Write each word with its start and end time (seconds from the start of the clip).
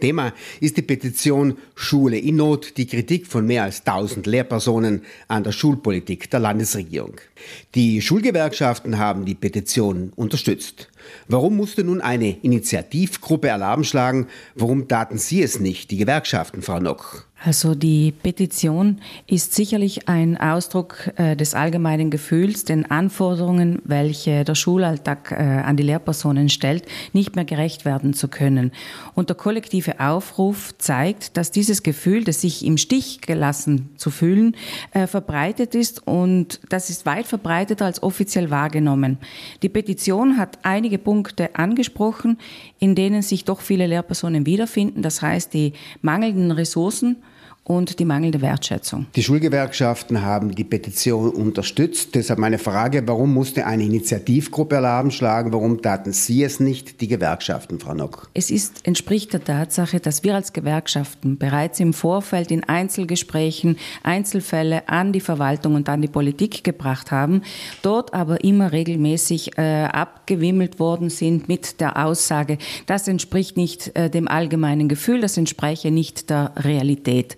Thema 0.00 0.32
ist 0.60 0.76
die 0.76 0.82
Petition 0.82 1.56
Schule 1.74 2.18
in 2.18 2.36
Not, 2.36 2.76
die 2.76 2.86
Kritik 2.86 3.26
von 3.26 3.46
mehr 3.46 3.62
als 3.62 3.86
1000 3.86 4.26
Lehrpersonen 4.26 5.02
an 5.28 5.44
der 5.44 5.52
Schulpolitik 5.52 6.30
der 6.30 6.40
Landesregierung. 6.40 7.20
Die 7.74 8.02
Schulgewerkschaften 8.02 8.98
haben 8.98 9.24
die 9.24 9.36
Petition 9.36 10.12
unterstützt. 10.16 10.88
Warum 11.28 11.56
musste 11.56 11.84
nun 11.84 12.00
eine 12.00 12.38
Initiativgruppe 12.40 13.52
Alarm 13.52 13.84
schlagen? 13.84 14.26
Warum 14.54 14.88
taten 14.88 15.18
Sie 15.18 15.42
es 15.42 15.60
nicht, 15.60 15.90
die 15.90 15.98
Gewerkschaften, 15.98 16.62
Frau 16.62 16.80
Nock? 16.80 17.28
Also 17.46 17.74
die 17.74 18.10
Petition 18.10 19.02
ist 19.26 19.54
sicherlich 19.54 20.08
ein 20.08 20.40
Ausdruck 20.40 21.12
äh, 21.16 21.36
des 21.36 21.52
allgemeinen 21.52 22.10
Gefühls, 22.10 22.64
den 22.64 22.90
Anforderungen, 22.90 23.82
welche 23.84 24.44
der 24.44 24.54
Schulalltag 24.54 25.30
äh, 25.30 25.34
an 25.34 25.76
die 25.76 25.82
Lehrpersonen 25.82 26.48
stellt, 26.48 26.86
nicht 27.12 27.36
mehr 27.36 27.44
gerecht 27.44 27.84
werden 27.84 28.14
zu 28.14 28.28
können. 28.28 28.72
Und 29.14 29.28
der 29.28 29.36
kollektive 29.36 30.00
Aufruf 30.00 30.72
zeigt, 30.78 31.36
dass 31.36 31.50
dieses 31.50 31.82
Gefühl, 31.82 32.24
das 32.24 32.40
sich 32.40 32.64
im 32.64 32.78
Stich 32.78 33.20
gelassen 33.20 33.90
zu 33.98 34.10
fühlen, 34.10 34.56
äh, 34.92 35.06
verbreitet 35.06 35.74
ist 35.74 36.06
und 36.06 36.60
das 36.70 36.88
ist 36.88 37.04
weit 37.04 37.26
verbreiteter 37.26 37.84
als 37.84 38.02
offiziell 38.02 38.48
wahrgenommen. 38.48 39.18
Die 39.62 39.68
Petition 39.68 40.38
hat 40.38 40.60
einige 40.62 40.96
Punkte 40.96 41.54
angesprochen, 41.56 42.38
in 42.78 42.94
denen 42.94 43.20
sich 43.20 43.44
doch 43.44 43.60
viele 43.60 43.86
Lehrpersonen 43.86 44.46
wiederfinden. 44.46 45.02
Das 45.02 45.20
heißt, 45.20 45.52
die 45.52 45.74
mangelnden 46.00 46.50
Ressourcen, 46.50 47.16
und 47.64 47.98
die 47.98 48.04
mangelnde 48.04 48.42
Wertschätzung. 48.42 49.06
Die 49.16 49.22
Schulgewerkschaften 49.22 50.20
haben 50.22 50.54
die 50.54 50.64
Petition 50.64 51.30
unterstützt. 51.30 52.14
Deshalb 52.14 52.38
meine 52.38 52.58
Frage, 52.58 53.02
warum 53.06 53.32
musste 53.32 53.66
eine 53.66 53.84
Initiativgruppe 53.84 54.76
Alarm 54.76 55.10
schlagen? 55.10 55.52
Warum 55.52 55.80
taten 55.80 56.12
Sie 56.12 56.44
es 56.44 56.60
nicht, 56.60 57.00
die 57.00 57.08
Gewerkschaften, 57.08 57.80
Frau 57.80 57.94
Nock? 57.94 58.28
Es 58.34 58.50
ist, 58.50 58.86
entspricht 58.86 59.32
der 59.32 59.42
Tatsache, 59.42 59.98
dass 59.98 60.22
wir 60.22 60.34
als 60.34 60.52
Gewerkschaften 60.52 61.38
bereits 61.38 61.80
im 61.80 61.94
Vorfeld 61.94 62.50
in 62.50 62.64
Einzelgesprächen 62.64 63.78
Einzelfälle 64.02 64.86
an 64.88 65.12
die 65.12 65.20
Verwaltung 65.20 65.74
und 65.74 65.88
an 65.88 66.02
die 66.02 66.08
Politik 66.08 66.64
gebracht 66.64 67.10
haben, 67.10 67.42
dort 67.80 68.12
aber 68.12 68.44
immer 68.44 68.72
regelmäßig 68.72 69.56
äh, 69.56 69.84
abgewimmelt 69.84 70.78
worden 70.78 71.08
sind 71.08 71.48
mit 71.48 71.80
der 71.80 72.04
Aussage, 72.04 72.58
das 72.84 73.08
entspricht 73.08 73.56
nicht 73.56 73.96
äh, 73.96 74.10
dem 74.10 74.28
allgemeinen 74.28 74.88
Gefühl, 74.88 75.22
das 75.22 75.38
entspreche 75.38 75.90
nicht 75.90 76.28
der 76.28 76.52
Realität. 76.56 77.36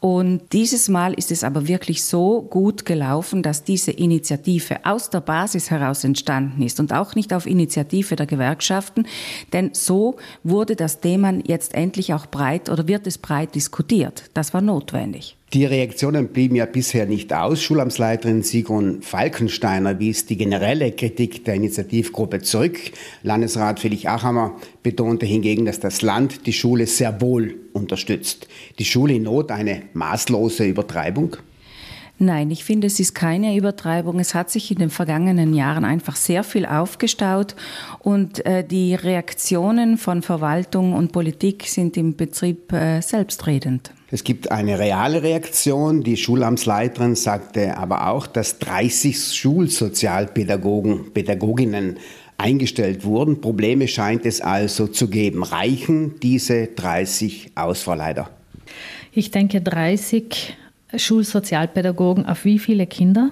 Und 0.00 0.52
dieses 0.52 0.88
Mal 0.88 1.14
ist 1.14 1.30
es 1.30 1.44
aber 1.44 1.68
wirklich 1.68 2.04
so 2.04 2.42
gut 2.42 2.84
gelaufen, 2.84 3.42
dass 3.42 3.62
diese 3.62 3.92
Initiative 3.92 4.80
aus 4.84 5.10
der 5.10 5.20
Basis 5.20 5.70
heraus 5.70 6.02
entstanden 6.04 6.62
ist 6.62 6.80
und 6.80 6.92
auch 6.92 7.14
nicht 7.14 7.32
auf 7.32 7.46
Initiative 7.46 8.16
der 8.16 8.26
Gewerkschaften, 8.26 9.06
denn 9.52 9.70
so 9.74 10.16
wurde 10.42 10.74
das 10.74 11.00
Thema 11.00 11.34
jetzt 11.46 11.74
endlich 11.74 12.14
auch 12.14 12.26
breit 12.26 12.68
oder 12.68 12.88
wird 12.88 13.06
es 13.06 13.18
breit 13.18 13.54
diskutiert. 13.54 14.24
Das 14.34 14.52
war 14.54 14.60
notwendig. 14.60 15.36
Die 15.52 15.66
Reaktionen 15.66 16.28
blieben 16.28 16.56
ja 16.56 16.64
bisher 16.64 17.04
nicht 17.04 17.30
aus. 17.34 17.62
Schulamtsleiterin 17.62 18.42
Sigrun 18.42 19.02
Falkensteiner 19.02 19.98
wies 19.98 20.24
die 20.24 20.38
generelle 20.38 20.92
Kritik 20.92 21.44
der 21.44 21.56
Initiativgruppe 21.56 22.40
zurück. 22.40 22.78
Landesrat 23.22 23.78
Felix 23.78 24.06
Achammer 24.06 24.56
betonte 24.82 25.26
hingegen, 25.26 25.66
dass 25.66 25.78
das 25.78 26.00
Land 26.00 26.46
die 26.46 26.54
Schule 26.54 26.86
sehr 26.86 27.20
wohl 27.20 27.56
unterstützt. 27.74 28.48
Die 28.78 28.86
Schule 28.86 29.12
in 29.12 29.24
Not 29.24 29.50
eine 29.50 29.82
maßlose 29.92 30.64
Übertreibung? 30.64 31.36
Nein, 32.18 32.50
ich 32.50 32.64
finde, 32.64 32.86
es 32.86 32.98
ist 32.98 33.14
keine 33.14 33.54
Übertreibung. 33.54 34.20
Es 34.20 34.34
hat 34.34 34.50
sich 34.50 34.70
in 34.70 34.78
den 34.78 34.90
vergangenen 34.90 35.52
Jahren 35.52 35.84
einfach 35.84 36.16
sehr 36.16 36.44
viel 36.44 36.64
aufgestaut 36.64 37.56
und 37.98 38.46
äh, 38.46 38.64
die 38.66 38.94
Reaktionen 38.94 39.98
von 39.98 40.22
Verwaltung 40.22 40.94
und 40.94 41.12
Politik 41.12 41.66
sind 41.66 41.98
im 41.98 42.16
Betrieb 42.16 42.72
äh, 42.72 43.02
selbstredend. 43.02 43.92
Es 44.14 44.24
gibt 44.24 44.52
eine 44.52 44.78
reale 44.78 45.22
Reaktion. 45.22 46.02
Die 46.02 46.18
Schulamtsleiterin 46.18 47.14
sagte 47.14 47.78
aber 47.78 48.08
auch, 48.08 48.26
dass 48.26 48.58
30 48.58 49.16
Schulsozialpädagogen, 49.34 51.14
Pädagoginnen 51.14 51.96
eingestellt 52.36 53.06
wurden. 53.06 53.40
Probleme 53.40 53.88
scheint 53.88 54.26
es 54.26 54.42
also 54.42 54.86
zu 54.86 55.08
geben. 55.08 55.42
Reichen 55.42 56.20
diese 56.20 56.66
30 56.66 57.52
aus, 57.54 57.80
Frau 57.80 57.94
Leider? 57.94 58.28
Ich 59.12 59.30
denke 59.30 59.62
30 59.62 60.58
Schulsozialpädagogen 60.94 62.26
auf 62.26 62.44
wie 62.44 62.58
viele 62.58 62.86
Kinder? 62.86 63.30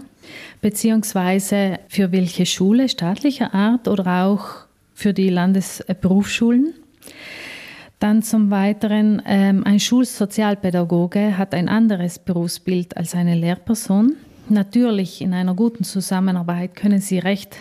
Beziehungsweise 0.63 1.79
für 1.89 2.11
welche 2.11 2.47
Schule 2.47 2.89
staatlicher 2.89 3.53
Art 3.53 3.87
oder 3.87 4.25
auch 4.25 4.65
für 4.95 5.13
die 5.13 5.29
Landesberufsschulen? 5.29 6.73
Dann 8.01 8.23
zum 8.23 8.51
Weiteren, 8.51 9.21
ähm, 9.27 9.63
ein 9.67 9.79
Schulsozialpädagoge 9.79 11.37
hat 11.37 11.55
ein 11.55 11.69
anderes 11.69 12.19
Berufsbild 12.19 12.97
als 12.97 13.15
eine 13.15 13.35
Lehrperson. 13.35 14.17
Natürlich 14.49 15.21
in 15.21 15.35
einer 15.35 15.55
guten 15.55 15.85
Zusammenarbeit 15.85 16.75
können 16.75 17.01
sie 17.01 17.19
recht 17.19 17.57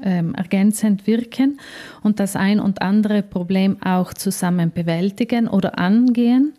ähm, 0.00 0.32
ergänzend 0.36 1.08
wirken 1.08 1.58
und 2.04 2.20
das 2.20 2.36
ein 2.36 2.60
und 2.60 2.80
andere 2.82 3.24
Problem 3.24 3.82
auch 3.82 4.14
zusammen 4.14 4.70
bewältigen 4.70 5.48
oder 5.48 5.76
angehen. 5.80 6.54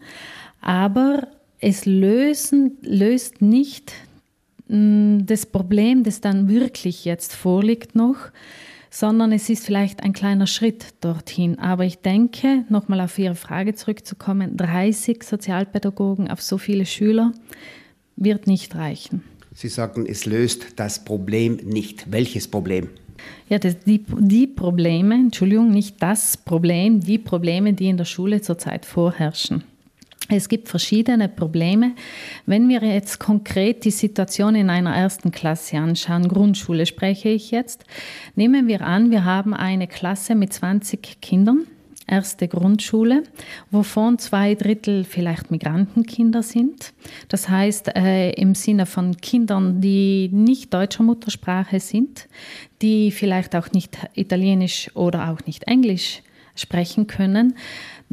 Aber 0.59 1.29
es 1.61 1.85
lösen, 1.85 2.77
löst 2.81 3.41
nicht 3.41 3.93
mh, 4.67 4.77
mm, 4.77 5.25
das 5.25 5.45
Problem, 5.45 6.03
das 6.03 6.19
dann 6.19 6.49
wirklich 6.49 7.05
jetzt 7.05 7.33
vorliegt 7.33 7.95
noch, 7.95 8.17
sondern 8.91 9.31
es 9.31 9.49
ist 9.49 9.65
vielleicht 9.65 10.03
ein 10.03 10.13
kleiner 10.13 10.45
Schritt 10.45 10.85
dorthin. 10.99 11.57
Aber 11.57 11.85
ich 11.85 11.99
denke, 11.99 12.65
nochmal 12.69 12.99
auf 12.99 13.17
Ihre 13.17 13.35
Frage 13.35 13.73
zurückzukommen, 13.73 14.57
30 14.57 15.23
Sozialpädagogen 15.23 16.29
auf 16.29 16.41
so 16.41 16.57
viele 16.57 16.85
Schüler 16.85 17.31
wird 18.17 18.45
nicht 18.45 18.75
reichen. 18.75 19.23
Sie 19.53 19.69
sagten, 19.69 20.05
es 20.05 20.25
löst 20.25 20.73
das 20.75 21.03
Problem 21.03 21.55
nicht. 21.63 22.11
Welches 22.11 22.47
Problem? 22.47 22.89
Ja, 23.49 23.59
das, 23.59 23.79
die, 23.79 24.03
die 24.19 24.47
Probleme, 24.47 25.15
Entschuldigung, 25.15 25.71
nicht 25.71 26.01
das 26.01 26.37
Problem, 26.37 26.99
die 26.99 27.17
Probleme, 27.17 27.73
die 27.73 27.87
in 27.87 27.97
der 27.97 28.05
Schule 28.05 28.41
zurzeit 28.41 28.85
vorherrschen. 28.85 29.63
Es 30.33 30.47
gibt 30.47 30.69
verschiedene 30.69 31.27
Probleme. 31.27 31.93
Wenn 32.45 32.69
wir 32.69 32.81
jetzt 32.81 33.19
konkret 33.19 33.83
die 33.83 33.91
Situation 33.91 34.55
in 34.55 34.69
einer 34.69 34.95
ersten 34.95 35.31
Klasse 35.31 35.77
anschauen, 35.77 36.27
Grundschule 36.29 36.85
spreche 36.85 37.29
ich 37.29 37.51
jetzt, 37.51 37.83
nehmen 38.35 38.67
wir 38.67 38.81
an, 38.81 39.11
wir 39.11 39.25
haben 39.25 39.53
eine 39.53 39.87
Klasse 39.87 40.35
mit 40.35 40.53
20 40.53 41.19
Kindern, 41.21 41.65
erste 42.07 42.47
Grundschule, 42.47 43.23
wovon 43.71 44.19
zwei 44.19 44.55
Drittel 44.55 45.03
vielleicht 45.03 45.51
Migrantenkinder 45.51 46.43
sind. 46.43 46.93
Das 47.27 47.49
heißt 47.49 47.95
äh, 47.95 48.31
im 48.31 48.55
Sinne 48.55 48.85
von 48.85 49.17
Kindern, 49.17 49.81
die 49.81 50.29
nicht 50.31 50.73
deutscher 50.73 51.03
Muttersprache 51.03 51.81
sind, 51.81 52.29
die 52.81 53.11
vielleicht 53.11 53.53
auch 53.55 53.71
nicht 53.71 53.97
Italienisch 54.15 54.95
oder 54.95 55.29
auch 55.29 55.45
nicht 55.45 55.63
Englisch 55.63 56.21
sprechen 56.55 57.07
können. 57.07 57.55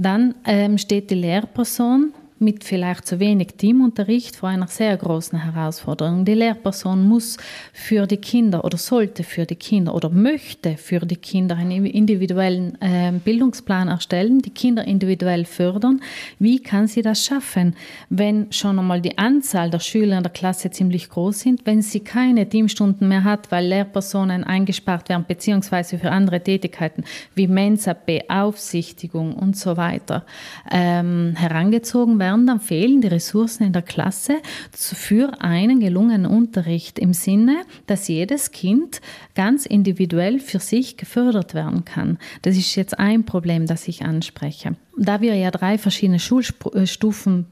Dann 0.01 0.37
ähm, 0.45 0.79
steht 0.79 1.11
die 1.11 1.17
Lehrperson 1.17 2.15
mit 2.41 2.65
vielleicht 2.65 3.07
zu 3.07 3.19
wenig 3.19 3.55
Teamunterricht 3.57 4.37
vor 4.37 4.49
einer 4.49 4.69
sehr 4.69 4.97
großen 4.97 5.39
Herausforderung. 5.39 6.25
Die 6.25 6.35
Lehrperson 6.35 7.07
muss 7.07 7.37
für 7.73 8.07
die 8.07 8.19
Kinder 8.19 8.65
oder 8.65 8.79
sollte 8.79 9.25
für 9.25 9.45
die 9.45 9.57
Kinder 9.57 9.95
oder 9.95 10.09
möchte 10.09 10.77
für 10.77 11.01
die 11.01 11.17
Kinder 11.17 11.57
einen 11.57 11.87
individuellen 11.87 12.81
äh, 12.81 13.13
Bildungsplan 13.13 13.89
erstellen, 13.89 14.41
die 14.41 14.51
Kinder 14.51 14.85
individuell 14.85 15.45
fördern. 15.45 16.01
Wie 16.39 16.61
kann 16.61 16.87
sie 16.87 17.03
das 17.03 17.25
schaffen, 17.25 17.75
wenn 18.09 18.53
schon 18.53 18.79
einmal 18.79 19.01
die 19.01 19.19
Anzahl 19.19 19.71
der 19.71 19.81
Schüler 19.81 20.19
in 20.19 20.23
der 20.23 20.33
Klasse 20.33 20.71
ziemlich 20.71 21.09
groß 21.09 21.41
sind, 21.41 21.67
wenn 21.67 21.83
sie 21.83 22.01
keine 22.01 22.49
Teamstunden 22.49 23.09
mehr 23.09 23.25
hat, 23.25 23.51
weil 23.51 23.67
Lehrpersonen 23.67 24.45
eingespart 24.45 25.09
werden, 25.09 25.25
beziehungsweise 25.27 25.99
für 25.99 26.13
andere 26.13 26.41
Tätigkeiten 26.41 27.05
wie 27.35 27.49
Mensa, 27.49 27.95
Beaufsichtigung 27.95 29.35
und 29.35 29.57
so 29.57 29.77
weiter 29.77 30.25
ähm, 30.71 31.35
herangezogen 31.37 32.19
werden 32.19 32.28
werden, 32.29 32.47
dann 32.47 32.61
fehlen 32.61 33.01
die 33.01 33.09
Ressourcen 33.09 33.65
in 33.65 33.73
der 33.73 33.83
Klasse 33.83 34.39
für 34.73 35.41
einen 35.41 35.81
gelungenen 35.81 36.27
Unterricht 36.27 36.99
im 36.99 37.13
Sinne, 37.13 37.63
dass 37.87 38.09
jedes 38.09 38.53
Kind 38.53 39.01
ganz 39.35 39.67
individuell 39.67 40.39
für 40.39 40.61
sich 40.61 40.97
gefördert 40.97 41.55
werden 41.55 41.85
kann. 41.85 42.19
Das 42.43 42.57
ist 42.57 42.75
jetzt 42.77 42.99
ein 42.99 43.25
Problem, 43.25 43.67
das 43.67 43.89
ich 43.89 44.03
anspreche. 44.03 44.77
Da 44.97 45.21
wir 45.21 45.35
ja 45.35 45.51
drei 45.51 45.79
verschiedene 45.79 46.19
Schulstufen 46.19 47.47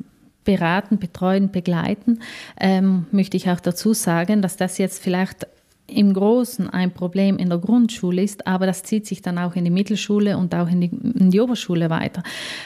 beraten, 0.44 0.98
betreuen, 0.98 1.50
begleiten, 1.50 2.20
ähm, 2.60 3.06
möchte 3.10 3.36
ich 3.36 3.50
auch 3.50 3.60
dazu 3.60 3.94
sagen, 3.94 4.42
dass 4.42 4.56
das 4.56 4.78
jetzt 4.78 5.02
vielleicht 5.02 5.46
im 5.86 6.12
Großen 6.12 6.68
ein 6.68 6.92
Problem 6.92 7.38
in 7.38 7.48
der 7.48 7.58
Grundschule 7.58 8.22
ist, 8.22 8.46
aber 8.46 8.66
das 8.66 8.82
zieht 8.82 9.06
sich 9.06 9.22
dann 9.22 9.38
auch 9.38 9.54
in 9.54 9.64
die 9.64 9.70
Mittelschule 9.70 10.36
und 10.36 10.54
auch 10.54 10.68
in 10.68 10.80
die, 10.80 10.90
in 11.18 11.30
die 11.30 11.40
Oberschule 11.40 11.90
weiter. 11.90 12.22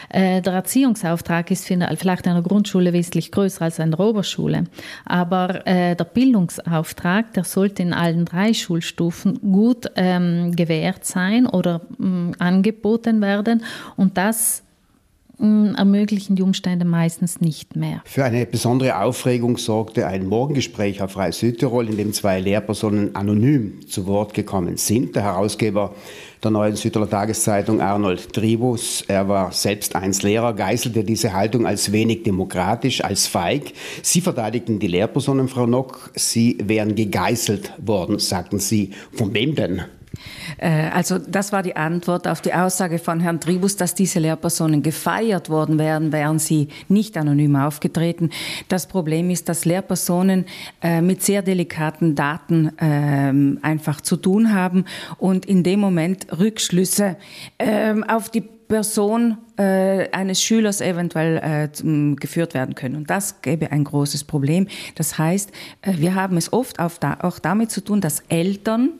Äh, 0.09 0.41
der 0.41 0.55
Erziehungsauftrag 0.55 1.51
ist 1.51 1.67
vielleicht 1.67 2.27
in 2.27 2.33
der 2.33 2.43
Grundschule 2.43 2.93
wesentlich 2.93 3.31
größer 3.31 3.63
als 3.63 3.79
in 3.79 3.91
der 3.91 4.01
Oberschule, 4.01 4.65
aber 5.05 5.67
äh, 5.67 5.95
der 5.95 6.05
Bildungsauftrag, 6.05 7.35
der 7.35 7.45
sollte 7.45 7.83
in 7.83 7.93
allen 7.93 8.25
drei 8.25 8.55
Schulstufen 8.55 9.39
gut 9.41 9.87
ähm, 9.97 10.57
gewährt 10.57 11.05
sein 11.05 11.47
oder 11.47 11.83
mh, 11.99 12.07
mm, 12.07 12.35
angeboten 12.39 13.21
werden 13.21 13.63
und 13.97 14.17
das 14.17 14.63
ermöglichen 15.41 16.37
die 16.37 16.43
Umstände 16.43 16.85
meistens 16.85 17.41
nicht 17.41 17.77
mehr. 17.77 18.03
Für 18.05 18.25
eine 18.25 18.47
besondere 18.47 19.01
Aufregung 19.01 19.57
sorgte 19.57 20.07
ein 20.07 20.27
Morgengespräch 20.27 21.03
auf 21.03 21.13
Freie 21.13 21.33
Südtirol, 21.33 21.89
in 21.89 21.97
dem 21.97 22.13
zwei 22.13 22.41
Lehrpersonen 22.41 23.17
anonym 23.17 23.87
zu 23.89 24.07
Wort 24.07 24.35
gekommen 24.35 24.77
sind. 24.77 25.17
Der 25.17 25.23
Herausgeber 25.23 25.95
der 26.43 26.51
neuen 26.51 26.77
Südtiroler 26.77 27.11
Tageszeitung 27.11 27.81
Arnold 27.81 28.33
Tribus, 28.33 29.05
er 29.07 29.29
war 29.29 29.53
selbst 29.53 29.95
einst 29.95 30.23
Lehrer, 30.23 30.55
geißelte 30.55 31.05
diese 31.05 31.33
Haltung 31.33 31.67
als 31.67 31.93
wenig 31.93 32.23
demokratisch, 32.23 33.05
als 33.05 33.27
feig. 33.27 33.73
Sie 34.03 34.21
verteidigten 34.21 34.79
die 34.79 34.87
Lehrpersonen, 34.87 35.49
Frau 35.49 35.67
Nock, 35.67 36.11
sie 36.15 36.59
wären 36.63 36.95
gegeißelt 36.95 37.73
worden, 37.79 38.19
sagten 38.19 38.59
Sie. 38.59 38.93
Von 39.13 39.35
wem 39.35 39.55
denn? 39.55 39.83
Äh, 40.59 40.91
also 40.93 41.19
das 41.19 41.53
war 41.53 41.63
die 41.63 41.77
Antwort 41.77 42.27
auf 42.27 42.41
die 42.41 42.53
Aussage 42.53 42.99
von 42.99 43.21
Herrn 43.21 43.41
Tribus, 43.41 43.77
dass 43.77 43.95
diese 43.95 44.19
Lehrpersonen 44.19 44.83
gefeiert 44.83 45.49
worden 45.49 45.79
wären, 45.79 46.13
wären 46.13 46.39
sie 46.39 46.69
nicht 46.89 47.17
anonym 47.17 47.57
aufgetreten. 47.57 48.31
Das 48.69 48.87
Problem 48.87 49.31
ist, 49.31 49.49
dass 49.49 49.65
Lehrpersonen 49.65 50.47
äh, 50.83 51.01
mit 51.01 51.23
sehr 51.23 51.43
delikaten 51.43 52.15
Daten 52.15 52.73
ähm, 52.79 53.59
einfach 53.63 54.01
zu 54.01 54.17
tun 54.17 54.53
haben 54.53 54.85
und 55.19 55.47
in 55.47 55.63
dem 55.63 55.81
Moment 55.81 56.27
Rückschlüsse 56.39 57.17
ähm, 57.59 58.05
auf 58.05 58.29
die 58.29 58.43
Person 58.71 59.37
äh, 59.59 60.09
eines 60.13 60.41
Schülers 60.43 60.81
eventuell 60.81 61.39
äh, 61.39 62.15
geführt 62.15 62.55
werden 62.55 62.77
können. 62.77 62.95
Und 62.95 63.11
das 63.11 63.43
gäbe 63.43 63.73
ein 63.73 63.83
großes 63.83 64.23
Problem. 64.25 64.69
Das 64.95 65.19
heißt, 65.19 65.51
äh, 65.83 65.95
wir 65.97 66.15
haben 66.15 66.37
es 66.37 66.53
oft 66.53 66.79
da, 66.79 67.19
auch 67.21 67.41
damit 67.41 67.73
zu 67.73 67.83
tun, 67.83 68.01
dass 68.01 68.21
Eltern 68.29 68.91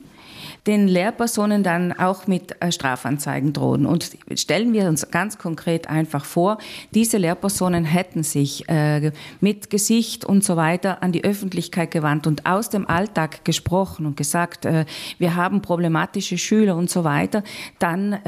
den 0.67 0.87
Lehrpersonen 0.87 1.63
dann 1.63 1.91
auch 1.91 2.27
mit 2.27 2.55
äh, 2.61 2.71
Strafanzeigen 2.71 3.53
drohen. 3.53 3.85
Und 3.85 4.11
stellen 4.35 4.73
wir 4.73 4.87
uns 4.87 5.09
ganz 5.09 5.37
konkret 5.37 5.89
einfach 5.89 6.25
vor, 6.25 6.59
diese 6.93 7.17
Lehrpersonen 7.17 7.83
hätten 7.83 8.23
sich 8.23 8.69
äh, 8.69 9.11
mit 9.39 9.69
Gesicht 9.69 10.23
und 10.23 10.43
so 10.43 10.55
weiter 10.57 11.01
an 11.01 11.11
die 11.11 11.23
Öffentlichkeit 11.23 11.91
gewandt 11.91 12.27
und 12.27 12.45
aus 12.45 12.69
dem 12.69 12.87
Alltag 12.87 13.43
gesprochen 13.43 14.05
und 14.05 14.17
gesagt, 14.17 14.65
äh, 14.65 14.85
wir 15.17 15.35
haben 15.35 15.61
problematische 15.61 16.37
Schüler 16.37 16.75
und 16.75 16.89
so 16.89 17.03
weiter, 17.03 17.43
dann 17.79 18.19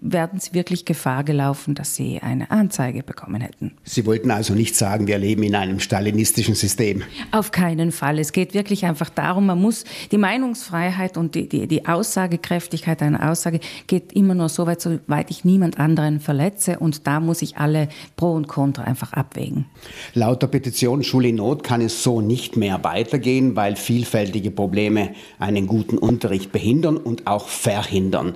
werden 0.00 0.40
sie 0.40 0.54
wirklich 0.54 0.84
Gefahr 0.84 1.24
gelaufen, 1.24 1.74
dass 1.74 1.94
sie 1.94 2.20
eine 2.20 2.50
Anzeige 2.50 3.02
bekommen 3.02 3.40
hätten. 3.40 3.72
Sie 3.84 4.06
wollten 4.06 4.30
also 4.30 4.54
nicht 4.54 4.76
sagen, 4.76 5.06
wir 5.06 5.18
leben 5.18 5.42
in 5.42 5.54
einem 5.54 5.80
stalinistischen 5.80 6.54
System. 6.54 7.02
Auf 7.32 7.50
keinen 7.50 7.92
Fall. 7.92 8.18
Es 8.18 8.32
geht 8.32 8.54
wirklich 8.54 8.84
einfach 8.84 9.10
darum, 9.10 9.46
man 9.46 9.60
muss 9.60 9.84
die 10.10 10.18
Meinungsfreiheit 10.18 11.16
und 11.16 11.34
die, 11.34 11.49
die, 11.52 11.66
die 11.66 11.86
Aussagekräftigkeit 11.86 13.02
einer 13.02 13.30
Aussage 13.30 13.60
geht 13.86 14.12
immer 14.12 14.34
nur 14.34 14.48
so 14.48 14.66
weit, 14.66 14.80
soweit 14.80 15.30
ich 15.30 15.44
niemand 15.44 15.78
anderen 15.78 16.20
verletze. 16.20 16.78
Und 16.78 17.06
da 17.06 17.20
muss 17.20 17.42
ich 17.42 17.56
alle 17.56 17.88
Pro 18.16 18.32
und 18.32 18.48
Contra 18.48 18.84
einfach 18.84 19.12
abwägen. 19.12 19.66
Laut 20.14 20.42
der 20.42 20.48
Petition 20.48 21.02
Schule 21.02 21.28
in 21.28 21.36
Not 21.36 21.62
kann 21.64 21.80
es 21.80 22.02
so 22.02 22.20
nicht 22.20 22.56
mehr 22.56 22.84
weitergehen, 22.84 23.56
weil 23.56 23.76
vielfältige 23.76 24.50
Probleme 24.50 25.10
einen 25.38 25.66
guten 25.66 25.98
Unterricht 25.98 26.52
behindern 26.52 26.96
und 26.96 27.26
auch 27.26 27.48
verhindern. 27.48 28.34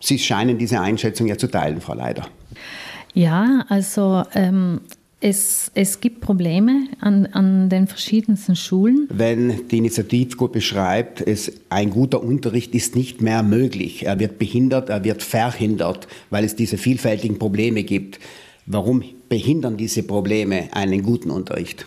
Sie 0.00 0.18
scheinen 0.18 0.58
diese 0.58 0.80
Einschätzung 0.80 1.26
ja 1.26 1.36
zu 1.36 1.48
teilen, 1.48 1.80
Frau 1.80 1.94
Leider. 1.94 2.26
Ja, 3.12 3.64
also 3.68 4.22
ähm, 4.34 4.80
es, 5.20 5.70
es 5.74 6.00
gibt 6.00 6.20
Probleme 6.20 6.88
an, 7.00 7.26
an 7.26 7.68
den 7.68 7.86
verschiedensten 7.86 8.56
Schulen. 8.56 9.06
Wenn 9.10 9.68
die 9.68 9.78
Initiativgruppe 9.78 10.60
schreibt, 10.60 11.20
es, 11.20 11.52
ein 11.68 11.90
guter 11.90 12.22
Unterricht 12.22 12.74
ist 12.74 12.96
nicht 12.96 13.20
mehr 13.20 13.42
möglich, 13.42 14.06
er 14.06 14.18
wird 14.18 14.38
behindert, 14.38 14.88
er 14.88 15.04
wird 15.04 15.22
verhindert, 15.22 16.08
weil 16.30 16.44
es 16.44 16.56
diese 16.56 16.78
vielfältigen 16.78 17.38
Probleme 17.38 17.82
gibt. 17.84 18.18
Warum 18.66 19.02
behindern 19.28 19.76
diese 19.76 20.02
Probleme 20.02 20.68
einen 20.72 21.02
guten 21.02 21.30
Unterricht? 21.30 21.86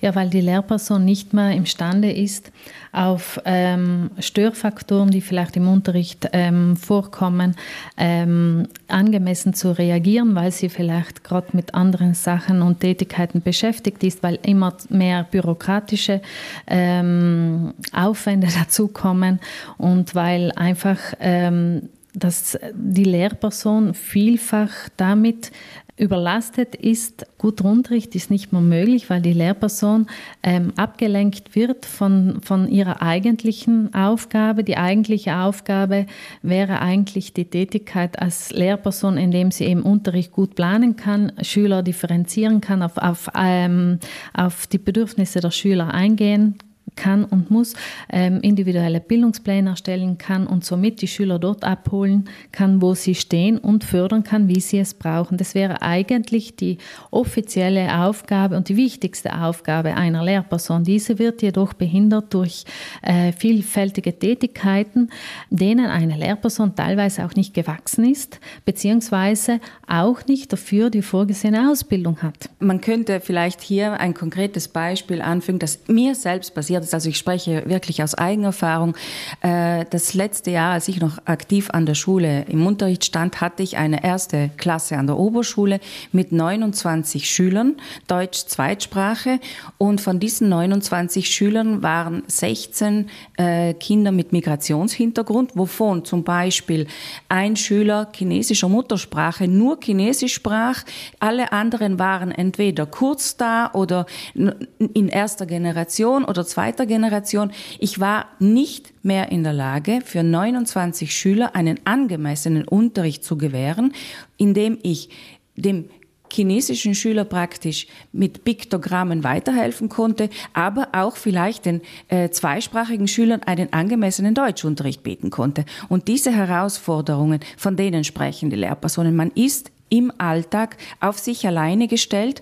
Ja, 0.00 0.14
weil 0.14 0.30
die 0.30 0.40
Lehrperson 0.40 1.04
nicht 1.04 1.34
mehr 1.34 1.52
imstande 1.52 2.10
ist, 2.10 2.50
auf 2.92 3.40
ähm, 3.44 4.10
Störfaktoren, 4.18 5.10
die 5.10 5.20
vielleicht 5.20 5.56
im 5.56 5.68
Unterricht 5.68 6.28
ähm, 6.32 6.76
vorkommen, 6.76 7.54
ähm, 7.96 8.66
angemessen 8.88 9.54
zu 9.54 9.76
reagieren, 9.76 10.34
weil 10.34 10.50
sie 10.50 10.68
vielleicht 10.68 11.22
gerade 11.22 11.48
mit 11.52 11.74
anderen 11.74 12.14
Sachen 12.14 12.62
und 12.62 12.80
Tätigkeiten 12.80 13.42
beschäftigt 13.42 14.02
ist, 14.02 14.22
weil 14.22 14.38
immer 14.42 14.74
mehr 14.88 15.24
bürokratische 15.24 16.20
ähm, 16.66 17.74
Aufwände 17.92 18.48
dazukommen 18.58 19.38
und 19.78 20.14
weil 20.14 20.50
einfach 20.52 20.98
ähm, 21.20 21.90
dass 22.12 22.58
die 22.74 23.04
Lehrperson 23.04 23.94
vielfach 23.94 24.70
damit 24.96 25.52
überlastet 26.00 26.74
ist. 26.74 27.26
Guter 27.36 27.66
Unterricht 27.66 28.14
ist 28.14 28.30
nicht 28.30 28.52
mehr 28.52 28.62
möglich, 28.62 29.10
weil 29.10 29.20
die 29.20 29.34
Lehrperson 29.34 30.06
ähm, 30.42 30.72
abgelenkt 30.76 31.54
wird 31.54 31.84
von, 31.84 32.40
von 32.40 32.68
ihrer 32.68 33.02
eigentlichen 33.02 33.92
Aufgabe. 33.94 34.64
Die 34.64 34.78
eigentliche 34.78 35.36
Aufgabe 35.36 36.06
wäre 36.42 36.80
eigentlich 36.80 37.34
die 37.34 37.44
Tätigkeit 37.44 38.18
als 38.18 38.50
Lehrperson, 38.50 39.18
indem 39.18 39.50
sie 39.50 39.66
im 39.66 39.82
Unterricht 39.82 40.32
gut 40.32 40.54
planen 40.54 40.96
kann, 40.96 41.32
Schüler 41.42 41.82
differenzieren 41.82 42.62
kann, 42.62 42.82
auf, 42.82 42.96
auf, 42.96 43.28
ähm, 43.36 43.98
auf 44.32 44.66
die 44.66 44.78
Bedürfnisse 44.78 45.40
der 45.40 45.50
Schüler 45.50 45.92
eingehen 45.92 46.58
kann 47.00 47.24
und 47.24 47.50
muss, 47.50 47.74
ähm, 48.10 48.40
individuelle 48.42 49.00
Bildungspläne 49.00 49.70
erstellen 49.70 50.18
kann 50.18 50.46
und 50.46 50.64
somit 50.66 51.00
die 51.00 51.08
Schüler 51.08 51.38
dort 51.38 51.64
abholen 51.64 52.28
kann, 52.52 52.82
wo 52.82 52.94
sie 52.94 53.14
stehen 53.14 53.56
und 53.56 53.84
fördern 53.84 54.22
kann, 54.22 54.48
wie 54.48 54.60
sie 54.60 54.78
es 54.78 54.92
brauchen. 54.92 55.38
Das 55.38 55.54
wäre 55.54 55.80
eigentlich 55.80 56.56
die 56.56 56.76
offizielle 57.10 58.04
Aufgabe 58.04 58.56
und 58.56 58.68
die 58.68 58.76
wichtigste 58.76 59.40
Aufgabe 59.40 59.94
einer 59.96 60.22
Lehrperson. 60.22 60.84
Diese 60.84 61.18
wird 61.18 61.40
jedoch 61.40 61.72
behindert 61.72 62.34
durch 62.34 62.64
äh, 63.00 63.32
vielfältige 63.32 64.18
Tätigkeiten, 64.18 65.08
denen 65.48 65.86
eine 65.86 66.18
Lehrperson 66.18 66.74
teilweise 66.74 67.24
auch 67.24 67.34
nicht 67.34 67.54
gewachsen 67.54 68.04
ist, 68.04 68.40
beziehungsweise 68.66 69.60
auch 69.86 70.26
nicht 70.26 70.52
dafür 70.52 70.90
die 70.90 71.02
vorgesehene 71.02 71.70
Ausbildung 71.70 72.20
hat. 72.22 72.50
Man 72.58 72.82
könnte 72.82 73.20
vielleicht 73.20 73.62
hier 73.62 73.94
ein 73.94 74.12
konkretes 74.12 74.68
Beispiel 74.68 75.22
anfügen, 75.22 75.58
das 75.58 75.78
mir 75.86 76.14
selbst 76.14 76.54
passiert 76.54 76.89
ist. 76.90 76.94
Also 76.94 77.08
ich 77.08 77.18
spreche 77.18 77.62
wirklich 77.66 78.02
aus 78.02 78.14
Eigenerfahrung. 78.14 78.96
Äh, 79.42 79.84
das 79.90 80.14
letzte 80.14 80.50
Jahr, 80.50 80.72
als 80.72 80.88
ich 80.88 81.00
noch 81.00 81.18
aktiv 81.24 81.70
an 81.70 81.86
der 81.86 81.94
Schule 81.94 82.44
im 82.48 82.66
Unterricht 82.66 83.04
stand, 83.04 83.40
hatte 83.40 83.62
ich 83.62 83.76
eine 83.76 84.02
erste 84.04 84.50
Klasse 84.56 84.96
an 84.96 85.06
der 85.06 85.16
Oberschule 85.16 85.80
mit 86.12 86.32
29 86.32 87.30
Schülern, 87.30 87.76
Deutsch 88.08 88.46
Zweitsprache. 88.46 89.38
Und 89.78 90.00
von 90.00 90.20
diesen 90.20 90.48
29 90.48 91.30
Schülern 91.30 91.82
waren 91.82 92.22
16 92.26 93.08
äh, 93.36 93.74
Kinder 93.74 94.12
mit 94.12 94.32
Migrationshintergrund, 94.32 95.52
wovon 95.54 96.04
zum 96.04 96.24
Beispiel 96.24 96.86
ein 97.28 97.56
Schüler 97.56 98.08
chinesischer 98.14 98.68
Muttersprache 98.68 99.46
nur 99.48 99.78
Chinesisch 99.80 100.34
sprach. 100.34 100.82
Alle 101.18 101.52
anderen 101.52 101.98
waren 101.98 102.32
entweder 102.32 102.86
kurz 102.86 103.36
da 103.36 103.70
oder 103.72 104.06
in 104.34 105.08
erster 105.08 105.46
Generation 105.46 106.24
oder 106.24 106.44
zweiter 106.46 106.69
zweiter 106.70 106.86
Generation. 106.86 107.50
Ich 107.80 107.98
war 107.98 108.26
nicht 108.38 108.92
mehr 109.02 109.32
in 109.32 109.42
der 109.42 109.52
Lage, 109.52 110.00
für 110.04 110.22
29 110.22 111.12
Schüler 111.12 111.56
einen 111.56 111.80
angemessenen 111.84 112.66
Unterricht 112.66 113.24
zu 113.24 113.36
gewähren, 113.36 113.92
indem 114.36 114.78
ich 114.82 115.08
dem 115.56 115.86
chinesischen 116.32 116.94
Schüler 116.94 117.24
praktisch 117.24 117.88
mit 118.12 118.44
Piktogrammen 118.44 119.24
weiterhelfen 119.24 119.88
konnte, 119.88 120.30
aber 120.52 120.88
auch 120.92 121.16
vielleicht 121.16 121.66
den 121.66 121.80
äh, 122.06 122.30
zweisprachigen 122.30 123.08
Schülern 123.08 123.42
einen 123.42 123.72
angemessenen 123.72 124.34
Deutschunterricht 124.34 125.02
bieten 125.02 125.30
konnte. 125.30 125.64
Und 125.88 126.06
diese 126.06 126.30
Herausforderungen, 126.30 127.40
von 127.56 127.74
denen 127.74 128.04
sprechen 128.04 128.48
die 128.48 128.56
Lehrpersonen. 128.56 129.16
Man 129.16 129.32
ist 129.32 129.72
im 129.90 130.12
Alltag 130.18 130.76
auf 131.00 131.18
sich 131.18 131.46
alleine 131.46 131.88
gestellt, 131.88 132.40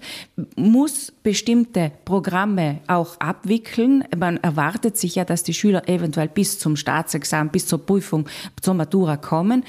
muss 0.54 1.12
bestimmte 1.22 1.90
Programme 2.04 2.78
auch 2.86 3.18
abwickeln. 3.18 4.04
Man 4.16 4.36
erwartet 4.36 4.96
sich 4.96 5.16
ja, 5.16 5.24
dass 5.24 5.42
die 5.42 5.54
Schüler 5.54 5.88
eventuell 5.88 6.28
bis 6.28 6.58
zum 6.58 6.76
Staatsexamen, 6.76 7.50
bis 7.50 7.66
zur 7.66 7.84
Prüfung, 7.84 8.28
zur 8.62 8.74
Matura 8.74 9.16
kommen. 9.16 9.64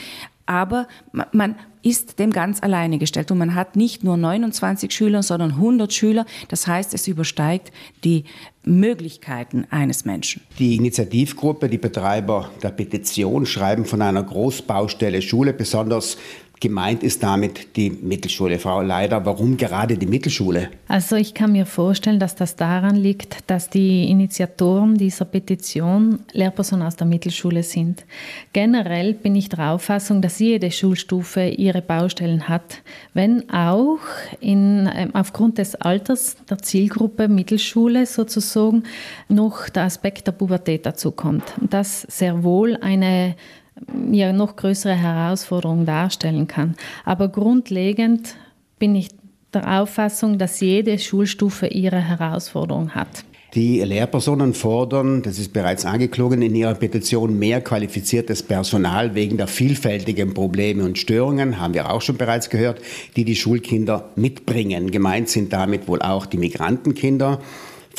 Aber 0.45 0.87
man 1.31 1.55
ist 1.81 2.19
dem 2.19 2.31
ganz 2.31 2.61
alleine 2.61 2.97
gestellt 2.97 3.31
und 3.31 3.37
man 3.37 3.55
hat 3.55 3.75
nicht 3.75 4.03
nur 4.03 4.17
29 4.17 4.91
Schüler, 4.91 5.23
sondern 5.23 5.51
100 5.51 5.93
Schüler. 5.93 6.25
Das 6.49 6.67
heißt, 6.67 6.93
es 6.93 7.07
übersteigt 7.07 7.71
die 8.03 8.25
Möglichkeiten 8.63 9.65
eines 9.69 10.05
Menschen. 10.05 10.41
Die 10.57 10.75
Initiativgruppe, 10.75 11.69
die 11.69 11.77
Betreiber 11.77 12.51
der 12.61 12.69
Petition 12.69 13.45
schreiben 13.45 13.85
von 13.85 14.01
einer 14.01 14.23
Großbaustelle 14.23 15.21
Schule, 15.21 15.53
besonders 15.53 16.17
Gemeint 16.61 17.03
ist 17.03 17.23
damit 17.23 17.77
die 17.77 17.89
Mittelschule. 17.89 18.59
Frau 18.59 18.81
Leider, 18.81 19.25
warum 19.25 19.55
gerade 19.55 19.97
die 19.97 20.05
Mittelschule? 20.05 20.69
Also 20.89 21.15
ich 21.15 21.33
kann 21.33 21.53
mir 21.53 21.65
vorstellen, 21.65 22.19
dass 22.19 22.35
das 22.35 22.57
daran 22.57 22.97
liegt, 22.97 23.49
dass 23.49 23.69
die 23.69 24.09
Initiatoren 24.09 24.95
dieser 24.95 25.23
Petition 25.23 26.19
Lehrpersonen 26.33 26.85
aus 26.85 26.97
der 26.97 27.07
Mittelschule 27.07 27.63
sind. 27.63 28.05
Generell 28.51 29.13
bin 29.13 29.35
ich 29.35 29.47
der 29.47 29.71
Auffassung, 29.71 30.21
dass 30.21 30.39
jede 30.39 30.69
Schulstufe 30.69 31.47
ihre 31.47 31.81
Baustellen 31.81 32.49
hat, 32.49 32.81
wenn 33.13 33.49
auch 33.49 33.99
in, 34.41 34.89
ähm, 34.93 35.15
aufgrund 35.15 35.59
des 35.59 35.75
Alters 35.75 36.35
der 36.49 36.57
Zielgruppe 36.57 37.29
Mittelschule 37.29 38.05
sozusagen 38.05 38.83
noch 39.29 39.69
der 39.69 39.83
Aspekt 39.83 40.27
der 40.27 40.33
Pubertät 40.33 40.85
dazu 40.85 41.11
kommt. 41.11 41.43
Das 41.61 42.01
sehr 42.01 42.43
wohl 42.43 42.75
eine 42.81 43.35
ja 44.11 44.33
noch 44.33 44.55
größere 44.55 44.95
Herausforderungen 44.95 45.85
darstellen 45.85 46.47
kann. 46.47 46.75
Aber 47.05 47.27
grundlegend 47.29 48.35
bin 48.77 48.95
ich 48.95 49.09
der 49.53 49.81
Auffassung, 49.81 50.37
dass 50.37 50.59
jede 50.59 50.97
Schulstufe 50.99 51.67
ihre 51.67 51.99
Herausforderung 51.99 52.91
hat. 52.91 53.23
Die 53.55 53.79
Lehrpersonen 53.79 54.53
fordern, 54.53 55.23
das 55.23 55.39
ist 55.39 55.53
bereits 55.53 55.83
angeklungen 55.83 56.43
in 56.43 56.53
ihrer 56.53 56.75
Petition, 56.75 57.39
mehr 57.39 57.61
qualifiziertes 57.61 58.43
Personal 58.43 59.15
wegen 59.15 59.37
der 59.37 59.47
vielfältigen 59.47 60.35
Probleme 60.35 60.83
und 60.83 60.99
Störungen, 60.99 61.59
haben 61.59 61.73
wir 61.73 61.91
auch 61.91 62.03
schon 62.03 62.17
bereits 62.17 62.51
gehört, 62.51 62.79
die 63.15 63.25
die 63.25 63.35
Schulkinder 63.35 64.09
mitbringen. 64.15 64.91
Gemeint 64.91 65.29
sind 65.29 65.51
damit 65.51 65.87
wohl 65.87 66.03
auch 66.03 66.27
die 66.27 66.37
Migrantenkinder 66.37 67.39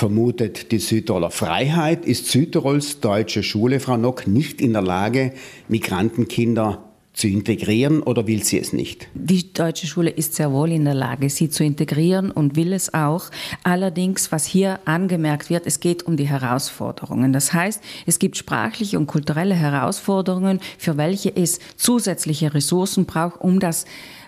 vermutet 0.01 0.73
die 0.73 0.79
Südtiroler 0.79 1.31
Freiheit. 1.31 2.07
Ist 2.07 2.29
Südtirols 2.29 3.01
deutsche 3.01 3.43
Schule, 3.43 3.81
Frau 3.81 3.99
Nock, 3.99 4.27
nicht 4.27 4.63
in 4.63 4.73
der 4.73 4.81
Lage, 4.81 5.35
Migrantenkinder 5.69 6.83
zu 7.13 7.29
integrieren 7.29 8.03
oder 8.03 8.27
will 8.27 8.43
sie 8.43 8.59
es 8.59 8.73
nicht? 8.73 9.09
Die 9.13 9.53
deutsche 9.53 9.87
Schule 9.87 10.09
ist 10.09 10.37
sehr 10.37 10.53
wohl 10.53 10.73
in 10.73 10.87
der 10.87 10.95
Lage, 10.95 11.29
sie 11.29 11.51
zu 11.51 11.65
integrieren 11.65 12.31
und 12.31 12.57
will 12.57 12.73
es 12.73 12.95
auch. 12.95 13.25
Allerdings, 13.63 14.33
was 14.33 14.47
hier 14.47 14.81
angemerkt 14.87 15.51
wird, 15.51 15.67
es 15.67 15.81
geht 15.81 16.05
um 16.05 16.17
die 16.17 16.31
Herausforderungen. 16.31 17.35
Das 17.35 17.53
heißt, 17.53 17.83
es 18.07 18.19
gibt 18.19 18.39
sprachliche 18.39 18.99
und 18.99 19.07
kulturelle 19.07 19.55
Herausforderungen, 19.55 20.61
für 20.79 20.97
welche 20.97 21.37
es 21.37 21.59
zusätzliche 21.77 22.55
Ressourcen 22.55 23.05
braucht, 23.05 23.43
um 23.43 23.61
das 23.61 23.85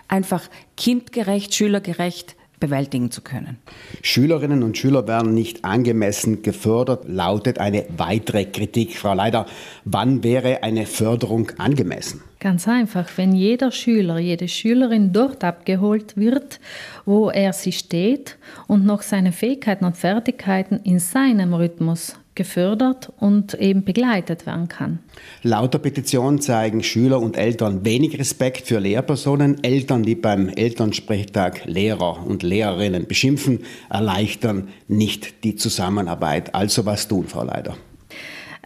einfach 0.07 0.43
kindgerecht, 0.77 1.55
schülergerecht 1.55 2.35
bewältigen 2.63 3.11
zu 3.11 3.21
können. 3.21 3.57
Schülerinnen 4.01 4.63
und 4.63 4.77
Schüler 4.77 5.05
werden 5.05 5.33
nicht 5.33 5.65
angemessen 5.65 6.43
gefördert, 6.43 7.03
lautet 7.09 7.59
eine 7.59 7.85
weitere 7.97 8.45
Kritik. 8.45 8.95
Frau 8.95 9.13
Leider, 9.13 9.45
wann 9.83 10.23
wäre 10.23 10.63
eine 10.63 10.85
Förderung 10.85 11.51
angemessen? 11.57 12.21
Ganz 12.39 12.65
einfach, 12.65 13.09
wenn 13.17 13.33
jeder 13.33 13.71
Schüler, 13.71 14.17
jede 14.17 14.47
Schülerin 14.47 15.11
dort 15.11 15.43
abgeholt 15.43 16.15
wird, 16.15 16.61
wo 17.05 17.29
er 17.29 17.51
sie 17.51 17.73
steht 17.73 18.37
und 18.67 18.85
noch 18.85 19.01
seine 19.01 19.33
Fähigkeiten 19.33 19.83
und 19.83 19.97
Fertigkeiten 19.97 20.79
in 20.83 20.99
seinem 20.99 21.53
Rhythmus 21.53 22.15
gefördert 22.35 23.11
und 23.19 23.53
eben 23.55 23.83
begleitet 23.83 24.45
werden 24.45 24.67
kann. 24.67 24.99
Laut 25.43 25.73
der 25.73 25.79
Petition 25.79 26.41
zeigen 26.41 26.83
Schüler 26.83 27.19
und 27.19 27.37
Eltern 27.37 27.85
wenig 27.85 28.17
Respekt 28.17 28.67
für 28.67 28.79
Lehrpersonen. 28.79 29.63
Eltern, 29.63 30.03
die 30.03 30.15
beim 30.15 30.49
Elternsprechtag 30.49 31.65
Lehrer 31.65 32.25
und 32.25 32.43
Lehrerinnen 32.43 33.07
beschimpfen, 33.07 33.59
erleichtern 33.89 34.69
nicht 34.87 35.43
die 35.43 35.55
Zusammenarbeit. 35.55 36.55
Also 36.55 36.85
was 36.85 37.07
tun, 37.07 37.27
Frau 37.27 37.43
Leider? 37.43 37.75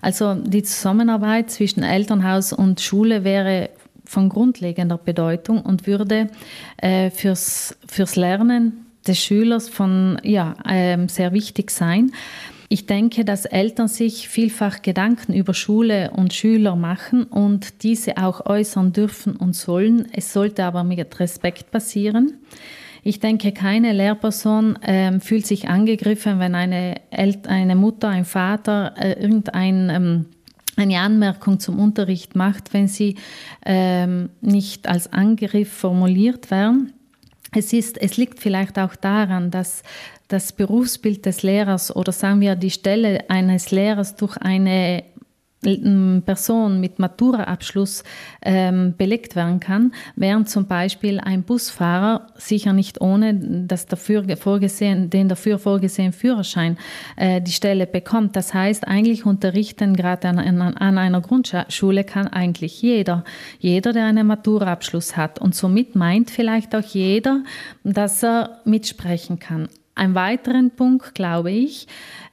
Also 0.01 0.36
die 0.36 0.63
Zusammenarbeit 0.63 1.50
zwischen 1.50 1.83
Elternhaus 1.83 2.53
und 2.53 2.81
Schule 2.81 3.24
wäre 3.24 3.69
von 4.05 4.29
grundlegender 4.29 4.97
Bedeutung 4.97 5.62
und 5.62 5.88
würde 5.88 6.29
äh, 6.77 7.09
fürs, 7.09 7.75
fürs 7.88 8.15
Lernen 8.15 8.86
des 9.05 9.19
Schülers 9.19 9.69
von, 9.69 10.19
ja, 10.24 10.55
äh, 10.65 10.97
sehr 11.07 11.33
wichtig 11.33 11.71
sein. 11.71 12.12
Ich 12.69 12.86
denke, 12.86 13.24
dass 13.24 13.45
Eltern 13.45 13.88
sich 13.88 14.27
vielfach 14.27 14.81
Gedanken 14.81 15.33
über 15.33 15.53
Schule 15.53 16.12
und 16.12 16.33
Schüler 16.33 16.75
machen 16.75 17.24
und 17.24 17.83
diese 17.83 18.17
auch 18.17 18.45
äußern 18.45 18.91
dürfen 18.91 19.38
und 19.38 19.55
sollen. 19.55 20.07
Es 20.12 20.33
sollte 20.33 20.65
aber 20.65 20.83
mit 20.83 21.19
Respekt 21.19 21.71
passieren. 21.71 22.39
Ich 23.03 23.21
denke, 23.21 23.53
keine 23.53 23.93
Lehrperson 23.93 24.75
äh, 24.81 25.17
fühlt 25.21 25.47
sich 25.47 25.69
angegriffen, 25.69 26.39
wenn 26.39 26.55
eine, 26.55 26.95
El 27.09 27.38
eine 27.47 27.75
Mutter, 27.75 28.09
ein 28.09 28.25
Vater 28.25 28.95
äh, 28.97 29.13
irgendein 29.13 29.89
ähm, 29.89 30.25
eine 30.75 31.00
Anmerkung 31.00 31.59
zum 31.59 31.79
Unterricht 31.79 32.36
macht, 32.36 32.74
wenn 32.74 32.88
sie 32.88 33.15
ähm, 33.65 34.29
nicht 34.41 34.88
als 34.88 35.12
Angriff 35.12 35.71
formuliert 35.71 36.51
werden. 36.51 36.93
Es, 37.51 37.74
ist, 37.74 37.97
es 37.97 38.17
liegt 38.17 38.39
vielleicht 38.39 38.77
auch 38.77 38.95
daran, 38.95 39.51
dass 39.51 39.81
das 40.27 40.51
Berufsbild 40.51 41.25
des 41.25 41.43
Lehrers 41.43 41.96
oder 41.96 42.12
sagen 42.12 42.41
wir 42.41 42.55
die 42.55 42.72
Stelle 42.72 43.29
eines 43.29 43.72
Lehrers 43.72 44.15
durch 44.15 44.38
eine 44.38 45.03
Person 45.62 46.79
mit 46.79 47.00
Maturaabschluss 47.00 48.03
ähm, 48.43 48.93
belegt 48.96 49.36
werden 49.36 49.60
kann, 49.60 49.91
während 50.15 50.50
zum 50.50 50.67
Beispiel 50.67 51.19
ein 51.19 51.41
Busfahrer 51.41 52.27
sicher 52.36 52.74
nicht 52.74 53.01
ohne 53.01 53.34
das 53.65 53.88
dafür 53.88 54.38
vorgesehen, 54.38 55.10
den 55.10 55.27
dafür 55.27 55.57
vorgesehenen 55.57 56.13
Führerschein 56.13 56.77
äh, 57.15 57.41
die 57.41 57.51
Stelle 57.51 57.88
bekommt. 57.88 58.36
Das 58.36 58.53
heißt, 58.53 58.88
eigentlich 58.88 59.25
unterrichten 59.25 59.96
gerade 59.96 60.29
an, 60.29 60.38
an, 60.38 60.62
an, 60.62 60.98
einer 61.00 61.22
Grundschule 61.22 62.03
kann 62.03 62.27
eigentlich 62.27 62.81
jeder, 62.84 63.24
jeder, 63.60 63.93
der 63.93 64.05
einen 64.05 64.27
Maturaabschluss 64.27 65.17
hat. 65.17 65.39
Und 65.39 65.55
somit 65.55 65.96
meint 65.96 66.29
vielleicht 66.29 66.75
auch 66.75 66.84
jeder, 66.84 67.43
dass 67.84 68.24
er 68.24 68.62
mitsprechen 68.63 69.39
kann. 69.39 69.69
Ein 69.98 70.13
weiterer 70.13 70.62
Punkt, 70.70 71.16
glaube 71.16 71.50
ich, 71.50 71.88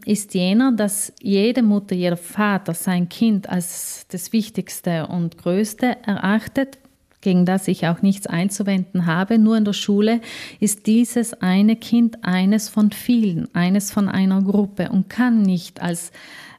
ist 0.04 0.34
jener, 0.34 0.70
dass 0.72 1.14
jede 1.22 1.62
Mutter, 1.62 1.94
jeder 1.94 2.18
Vater 2.18 2.74
sein 2.74 3.08
Kind 3.08 3.48
als 3.48 4.06
das 4.10 4.34
Wichtigste 4.34 5.06
und 5.06 5.38
Größte 5.38 5.96
erachtet, 6.04 6.76
gegen 7.22 7.46
das 7.46 7.66
ich 7.66 7.86
auch 7.86 8.02
nichts 8.02 8.26
einzuwenden 8.26 9.06
habe. 9.06 9.38
Nur 9.38 9.56
in 9.56 9.64
der 9.64 9.72
Schule 9.72 10.20
ist 10.60 10.86
dieses 10.86 11.32
eine 11.40 11.76
Kind 11.76 12.22
eines 12.22 12.68
von 12.68 12.90
vielen, 12.90 13.48
eines 13.54 13.90
von 13.90 14.10
einer 14.10 14.42
Gruppe 14.42 14.90
und 14.90 15.08
kann 15.08 15.40
nicht 15.40 15.80
als 15.80 16.12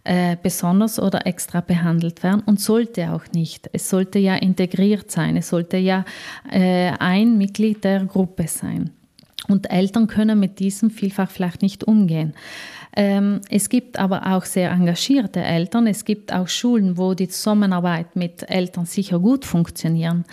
äh, 0.05 0.37
besonders 0.41 0.99
oder 0.99 1.27
extra 1.27 1.61
behandelt 1.61 2.23
werden 2.23 2.41
und 2.47 2.59
sollte 2.59 3.11
auch 3.13 3.31
nicht. 3.31 3.69
Es 3.73 3.91
sollte 3.91 4.17
ja 4.17 4.37
integriert 4.37 5.11
sein, 5.11 5.37
es 5.37 5.49
sollte 5.49 5.77
ja 5.77 6.03
äh, 6.51 6.93
ein 6.97 7.37
Mitglied 7.37 7.83
der 7.83 8.05
Gruppe 8.05 8.47
sein. 8.47 8.89
Und 9.47 9.71
Eltern 9.71 10.07
können 10.07 10.39
mit 10.39 10.59
diesem 10.59 10.89
vielfach 10.89 11.29
vielleicht 11.29 11.61
nicht 11.61 11.83
umgehen. 11.83 12.33
Ähm, 12.95 13.41
es 13.49 13.69
gibt 13.69 13.99
aber 13.99 14.35
auch 14.35 14.45
sehr 14.45 14.71
engagierte 14.71 15.41
Eltern. 15.41 15.85
Es 15.87 16.05
gibt 16.05 16.33
auch 16.33 16.47
Schulen, 16.47 16.97
wo 16.97 17.13
die 17.13 17.27
Zusammenarbeit 17.27 18.15
mit 18.15 18.49
Eltern 18.49 18.85
sicher 18.85 19.19
gut 19.19 19.43
funktionieren. 19.45 20.23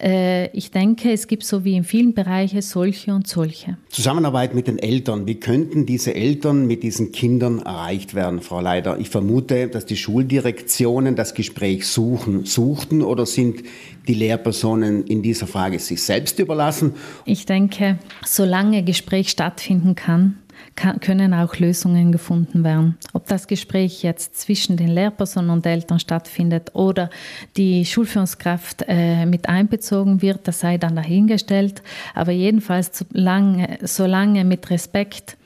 Äh, 0.00 0.48
ich 0.56 0.70
denke, 0.70 1.12
es 1.12 1.26
gibt 1.26 1.44
so 1.44 1.64
wie 1.64 1.76
in 1.76 1.84
vielen 1.84 2.14
Bereichen 2.14 2.62
solche 2.62 3.14
und 3.14 3.26
solche. 3.26 3.76
Zusammenarbeit 3.88 4.54
mit 4.54 4.66
den 4.66 4.78
Eltern. 4.78 5.26
Wie 5.26 5.34
könnten 5.34 5.86
diese 5.86 6.14
Eltern 6.14 6.66
mit 6.66 6.82
diesen 6.82 7.12
Kindern 7.12 7.60
erreicht 7.60 8.14
werden, 8.14 8.40
Frau 8.40 8.60
Leider? 8.60 8.98
Ich 8.98 9.10
vermute, 9.10 9.68
dass 9.68 9.84
die 9.84 9.96
Schuldirektionen 9.96 11.16
das 11.16 11.34
Gespräch 11.34 11.86
suchen, 11.86 12.46
suchten 12.46 13.02
oder 13.02 13.26
sind 13.26 13.62
die 14.08 14.14
Lehrpersonen 14.14 15.04
in 15.04 15.22
dieser 15.22 15.46
Frage 15.46 15.78
sich 15.78 16.02
selbst 16.02 16.38
überlassen? 16.38 16.94
Ich 17.26 17.44
denke, 17.44 17.98
solange 18.24 18.82
Gespräch 18.82 19.28
stattfinden 19.28 19.94
kann, 19.94 20.38
kann, 20.76 21.00
können 21.00 21.34
auch 21.34 21.56
Lösungen 21.56 22.12
gefunden 22.12 22.64
werden. 22.64 22.96
Ob 23.12 23.26
das 23.26 23.46
Gespräch 23.46 24.02
jetzt 24.02 24.38
zwischen 24.38 24.76
den 24.76 24.88
Lehrpersonen 24.88 25.50
und 25.50 25.66
Eltern 25.66 26.00
stattfindet 26.00 26.74
oder 26.74 27.10
die 27.56 27.84
Schulführungskraft 27.84 28.84
äh, 28.88 29.26
mit 29.26 29.48
einbezogen 29.48 30.22
wird, 30.22 30.46
das 30.48 30.60
sei 30.60 30.78
dann 30.78 30.96
dahingestellt. 30.96 31.82
Aber 32.14 32.32
jedenfalls, 32.32 32.90
solange, 32.98 33.78
solange 33.82 34.44
mit 34.44 34.70
Respekt 34.70 35.36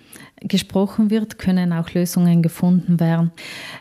gesprochen 0.40 1.10
wird, 1.10 1.38
können 1.38 1.72
auch 1.72 1.90
Lösungen 1.90 2.42
gefunden 2.42 3.00
werden. 3.00 3.32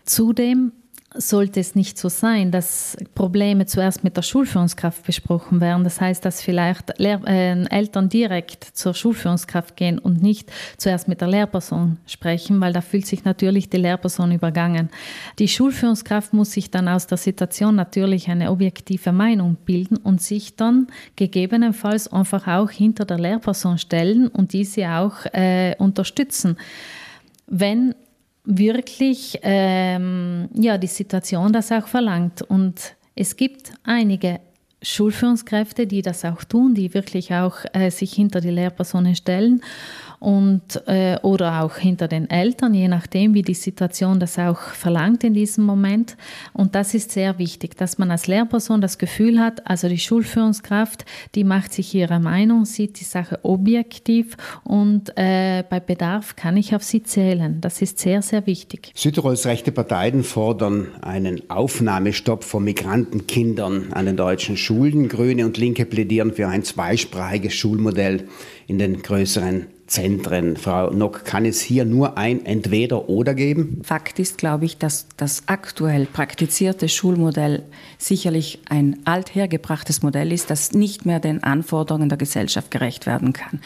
Zudem 0.06 0.72
sollte 1.15 1.60
es 1.60 1.75
nicht 1.75 1.98
so 1.98 2.10
sein, 2.10 2.51
dass 2.51 2.98
Probleme 3.15 3.65
zuerst 3.65 4.03
mit 4.03 4.17
der 4.17 4.22
Schulführungskraft 4.22 5.05
besprochen 5.05 5.62
werden. 5.62 5.84
Das 5.84 6.01
heißt, 6.01 6.24
dass 6.25 6.41
vielleicht 6.41 6.98
Lehr 7.00 7.22
äh, 7.25 7.63
Eltern 7.65 8.10
direkt 8.10 8.63
zur 8.63 8.93
Schulführungskraft 8.93 9.75
gehen 9.75 10.00
und 10.00 10.22
nicht 10.22 10.51
zuerst 10.77 11.08
mit 11.08 11.22
der 11.22 11.27
Lehrperson 11.27 11.98
sprechen, 12.08 12.60
weil 12.62 12.74
da 12.74 12.82
fühlt 12.82 13.05
sich 13.05 13.25
natürlich 13.25 13.70
die 13.70 13.77
Lehrperson 13.77 14.32
übergangen. 14.32 14.89
Die 15.39 15.48
Schulführungskraft 15.48 16.34
muss 16.34 16.51
sich 16.51 16.72
dann 16.72 16.88
aus 16.88 17.08
der 17.08 17.17
Situation 17.17 17.75
natürlich 17.75 18.29
eine 18.29 18.51
objektive 18.51 19.12
Meinung 19.12 19.58
bilden 19.65 19.98
und 19.98 20.22
sich 20.22 20.55
dann 20.55 20.88
gegebenenfalls 21.15 22.12
einfach 22.12 22.48
auch 22.48 22.70
hinter 22.70 23.05
der 23.05 23.20
Lehrperson 23.20 23.77
stellen 23.77 24.27
und 24.27 24.53
diese 24.53 24.89
auch 24.89 25.25
äh, 25.34 25.75
unterstützen. 25.77 26.58
Wenn 27.48 27.93
wirklich 28.45 29.39
ähm, 29.41 30.50
ja, 30.53 30.77
die 30.77 30.88
Situation 30.88 31.53
das 31.53 31.71
auch 31.71 31.88
verlangt. 31.88 32.41
Und 32.41 32.95
es 33.15 33.35
gibt 33.35 33.73
einige 33.83 34.39
Schulführungskräfte, 34.81 35.88
die 35.88 36.01
das 36.01 36.25
auch 36.25 36.43
tun, 36.43 36.75
die 36.75 36.93
wirklich 36.93 37.33
auch 37.33 37.57
äh, 37.73 37.89
sich 37.89 38.13
hinter 38.13 38.41
die 38.41 38.50
Lehrpersonen 38.51 39.15
stellen 39.15 39.62
und, 40.24 40.82
äh, 40.88 41.18
oder 41.22 41.63
auch 41.63 41.75
hinter 41.75 42.08
den 42.08 42.30
Eltern, 42.30 42.74
je 42.74 42.88
nachdem, 42.88 43.34
wie 43.34 43.42
die 43.42 43.53
Situation 43.53 44.22
das 44.22 44.39
auch 44.39 44.58
verlangt 44.58 45.25
in 45.25 45.34
diesem 45.34 45.65
Moment. 45.65 46.15
Und 46.53 46.75
das 46.75 46.94
ist 46.94 47.12
sehr 47.12 47.39
wichtig, 47.39 47.75
dass 47.75 47.98
man 47.98 48.10
als 48.10 48.27
Lehrperson 48.27 48.80
das 48.80 48.98
Gefühl 48.98 49.38
hat, 49.38 49.68
also 49.68 49.89
die 49.89 50.00
Schulführungskraft, 50.00 51.03
die 51.36 51.44
macht 51.44 51.74
sich 51.74 51.94
ihre 51.94 52.22
Meinung, 52.22 52.63
sieht 52.63 53.01
die 53.01 53.03
Sache 53.03 53.42
objektiv 53.44 54.38
und 54.63 55.10
äh, 55.18 55.65
bei 55.70 55.82
Bedarf 55.82 56.38
kann 56.38 56.56
ich 56.56 56.74
auf 56.74 56.84
sie 56.84 57.03
zählen. 57.03 57.60
Das 57.60 57.82
ist 57.82 58.00
sehr, 58.00 58.22
sehr 58.22 58.48
wichtig. 58.48 58.94
Südtirols 58.96 59.46
rechte 59.46 59.74
Parteien 59.74 60.24
fordern 60.24 60.88
einen 61.01 61.50
Aufnahmestopp 61.50 62.46
von 62.46 62.63
Migrantenkindern 62.63 63.92
an 63.92 64.06
den 64.06 64.15
deutschen 64.15 64.56
Schulen. 64.56 65.10
Grüne 65.10 65.46
und 65.46 65.58
Linke 65.58 65.86
plädieren 65.86 66.32
für 66.32 66.48
ein 66.48 66.63
zweisprachiges 66.63 67.53
Schulmodell 67.53 68.30
in 68.68 68.80
den 68.80 69.01
größeren 69.01 69.65
Zentren. 69.88 70.58
Frau 70.58 70.90
Nock, 70.92 71.25
kann 71.25 71.46
es 71.46 71.62
hier 71.62 71.86
nur 71.86 72.18
ein 72.18 72.46
Entweder-Oder 72.46 73.34
geben? 73.34 73.82
Fakt 73.84 74.18
ist, 74.20 74.38
glaube 74.38 74.66
ich, 74.66 74.78
dass 74.78 75.08
das 75.18 75.44
aktuell 75.48 76.06
praktizierte 76.06 76.90
Schulmodell 76.90 77.63
sicherlich 77.98 78.60
ein 78.70 79.00
althergebrachtes 79.06 80.02
Modell 80.02 80.32
ist, 80.32 80.50
das 80.50 80.72
nicht 80.72 81.06
mehr 81.06 81.20
den 81.20 81.44
Anforderungen 81.44 82.10
der 82.10 82.18
Gesellschaft 82.18 82.72
gerecht 82.72 83.06
werden 83.06 83.34
kann. 83.34 83.62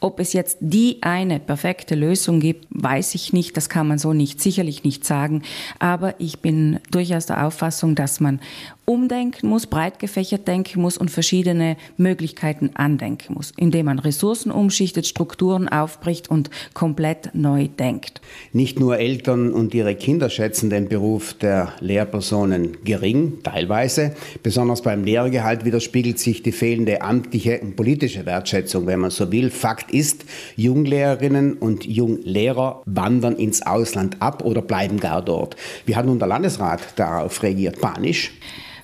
Ob 0.00 0.20
es 0.20 0.32
jetzt 0.32 0.58
die 0.60 0.98
eine 1.02 1.40
perfekte 1.40 1.94
Lösung 1.94 2.40
gibt, 2.40 2.66
weiß 2.70 3.14
ich 3.14 3.32
nicht. 3.32 3.56
Das 3.56 3.68
kann 3.68 3.88
man 3.88 3.98
so 3.98 4.12
nicht, 4.12 4.40
sicherlich 4.40 4.84
nicht 4.84 5.04
sagen. 5.04 5.42
Aber 5.78 6.14
ich 6.20 6.40
bin 6.40 6.80
durchaus 6.90 7.26
der 7.26 7.46
Auffassung, 7.46 7.94
dass 7.94 8.20
man 8.20 8.40
umdenken 8.86 9.48
muss, 9.48 9.66
breit 9.66 9.98
gefächert 9.98 10.48
denken 10.48 10.80
muss 10.80 10.96
und 10.96 11.10
verschiedene 11.10 11.76
Möglichkeiten 11.96 12.70
andenken 12.74 13.34
muss, 13.34 13.52
indem 13.56 13.86
man 13.86 13.98
Ressourcen 13.98 14.50
umschichtet, 14.50 15.06
Strukturen 15.06 15.68
aufbricht 15.68 16.30
und 16.30 16.50
komplett 16.72 17.34
neu 17.34 17.68
denkt. 17.68 18.20
Nicht 18.52 18.78
nur 18.78 18.98
Eltern 18.98 19.52
und 19.52 19.74
ihre 19.74 19.96
Kinder 19.96 20.30
schätzen 20.30 20.70
den 20.70 20.88
Beruf 20.88 21.34
der 21.34 21.74
Lehrpersonen 21.80 22.78
gering, 22.84 23.38
teilweise. 23.42 24.14
Besonders 24.42 24.82
beim 24.82 25.04
Lehrergehalt 25.04 25.64
widerspiegelt 25.64 26.18
sich 26.20 26.42
die 26.42 26.52
fehlende 26.52 27.02
amtliche 27.02 27.60
und 27.60 27.74
politische 27.74 28.24
Wertschätzung, 28.24 28.86
wenn 28.86 29.00
man 29.00 29.10
so 29.10 29.32
will. 29.32 29.50
Fakt 29.50 29.90
ist, 29.90 30.24
Junglehrerinnen 30.54 31.54
und 31.54 31.84
Junglehrer 31.84 32.82
wandern 32.86 33.36
ins 33.36 33.62
Ausland 33.62 34.22
ab 34.22 34.44
oder 34.44 34.62
bleiben 34.62 35.00
gar 35.00 35.22
dort. 35.22 35.56
Wie 35.86 35.96
hat 35.96 36.06
nun 36.06 36.20
der 36.20 36.28
Landesrat 36.28 36.80
darauf 36.96 37.42
reagiert? 37.42 37.80
Panisch? 37.80 38.30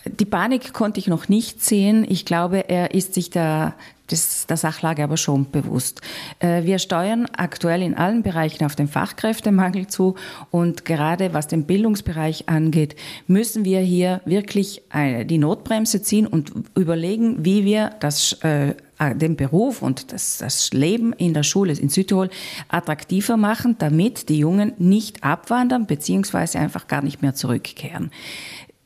Die 0.05 0.25
Panik 0.25 0.73
konnte 0.73 0.99
ich 0.99 1.07
noch 1.07 1.29
nicht 1.29 1.63
sehen. 1.63 2.05
Ich 2.09 2.25
glaube, 2.25 2.69
er 2.69 2.93
ist 2.93 3.15
sich 3.15 3.31
der, 3.31 3.75
des, 4.11 4.47
der 4.47 4.57
Sachlage 4.57 5.05
aber 5.05 5.17
schon 5.17 5.51
bewusst. 5.51 6.01
Äh, 6.41 6.65
wir 6.65 6.79
steuern 6.79 7.27
aktuell 7.37 7.83
in 7.83 7.95
allen 7.95 8.23
Bereichen 8.23 8.65
auf 8.65 8.75
den 8.75 8.89
Fachkräftemangel 8.89 9.87
zu 9.87 10.17
und 10.51 10.85
gerade 10.85 11.35
was 11.35 11.47
den 11.47 11.65
Bildungsbereich 11.65 12.49
angeht, 12.49 12.97
müssen 13.27 13.65
wir 13.65 13.81
hier 13.81 14.21
wirklich 14.25 14.83
die 15.25 15.39
Notbremse 15.39 16.03
ziehen 16.03 16.27
und 16.27 16.53
überlegen, 16.75 17.45
wie 17.45 17.65
wir 17.65 17.91
das 18.01 18.35
äh, 18.43 18.75
den 19.15 19.37
Beruf 19.37 19.83
und 19.83 20.13
das, 20.13 20.39
das, 20.39 20.73
Leben 20.73 21.13
in 21.13 21.35
der 21.35 21.43
Schule 21.43 21.73
in 21.73 21.89
Südtirol 21.89 22.31
attraktiver 22.69 23.37
machen, 23.37 23.77
damit 23.79 24.29
die 24.29 24.39
Jungen 24.39 24.75
nicht 24.79 25.25
abwandern 25.25 25.87
bzw. 25.87 26.59
einfach 26.59 26.87
gar 26.87 27.03
nicht 27.03 27.21
mehr 27.21 27.35
zurückkehren. 27.35 28.11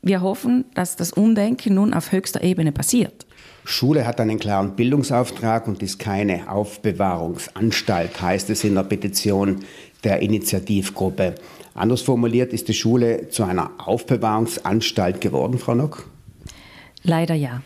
Wir 0.07 0.21
hoffen, 0.21 0.63
dass 0.73 0.95
das 0.95 1.11
Umdenken 1.11 1.73
nun 1.73 1.93
auf 1.93 2.13
höchster 2.13 2.41
Ebene 2.41 2.71
passiert. 2.71 3.25
Schule 3.65 4.07
hat 4.07 4.21
einen 4.21 4.39
klaren 4.39 4.77
Bildungsauftrag 4.77 5.67
und 5.67 5.83
ist 5.83 5.99
keine 5.99 6.49
Aufbewahrungsanstalt, 6.49 8.21
heißt 8.21 8.49
es 8.49 8.63
in 8.63 8.75
der 8.75 8.83
Petition 8.83 9.65
der 10.05 10.21
Initiativgruppe. 10.21 11.35
Anders 11.73 12.01
formuliert, 12.01 12.53
ist 12.53 12.69
die 12.69 12.73
Schule 12.73 13.27
zu 13.27 13.43
einer 13.43 13.71
Aufbewahrungsanstalt 13.85 15.19
geworden, 15.19 15.57
Frau 15.59 15.75
Nock? 15.75 16.09
Leider 17.03 17.35
ja. 17.35 17.61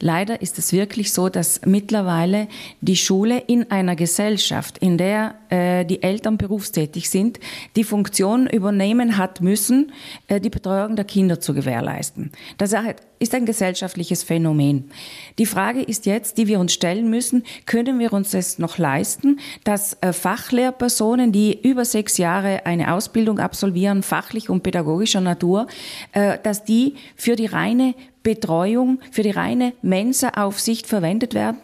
Leider 0.00 0.40
ist 0.42 0.58
es 0.58 0.72
wirklich 0.72 1.12
so, 1.12 1.28
dass 1.28 1.60
mittlerweile 1.64 2.48
die 2.80 2.96
Schule 2.96 3.38
in 3.38 3.70
einer 3.70 3.96
Gesellschaft, 3.96 4.78
in 4.78 4.96
der 4.96 5.34
äh, 5.48 5.84
die 5.84 6.02
Eltern 6.02 6.38
berufstätig 6.38 7.10
sind, 7.10 7.40
die 7.74 7.84
Funktion 7.84 8.46
übernehmen 8.46 9.18
hat 9.18 9.40
müssen, 9.40 9.92
äh, 10.28 10.40
die 10.40 10.50
Betreuung 10.50 10.94
der 10.94 11.04
Kinder 11.04 11.40
zu 11.40 11.52
gewährleisten. 11.52 12.30
Das 12.58 12.74
ist 13.18 13.34
ein 13.34 13.46
gesellschaftliches 13.46 14.22
Phänomen. 14.22 14.90
Die 15.38 15.46
Frage 15.46 15.82
ist 15.82 16.06
jetzt, 16.06 16.38
die 16.38 16.46
wir 16.46 16.60
uns 16.60 16.72
stellen 16.72 17.10
müssen, 17.10 17.42
können 17.66 17.98
wir 17.98 18.12
uns 18.12 18.34
es 18.34 18.58
noch 18.58 18.78
leisten, 18.78 19.40
dass 19.64 19.96
äh, 20.00 20.12
Fachlehrpersonen, 20.12 21.32
die 21.32 21.58
über 21.60 21.84
sechs 21.84 22.18
Jahre 22.18 22.66
eine 22.66 22.94
Ausbildung 22.94 23.40
absolvieren, 23.40 24.02
fachlich 24.02 24.48
und 24.48 24.62
pädagogischer 24.62 25.20
Natur, 25.20 25.66
äh, 26.12 26.38
dass 26.42 26.64
die 26.64 26.94
für 27.16 27.34
die 27.34 27.46
reine 27.46 27.94
Betreuung, 28.28 29.00
für 29.10 29.22
die 29.22 29.30
reine 29.30 29.72
Mensa-Aufsicht 29.80 30.86
verwendet 30.86 31.32
werden? 31.32 31.56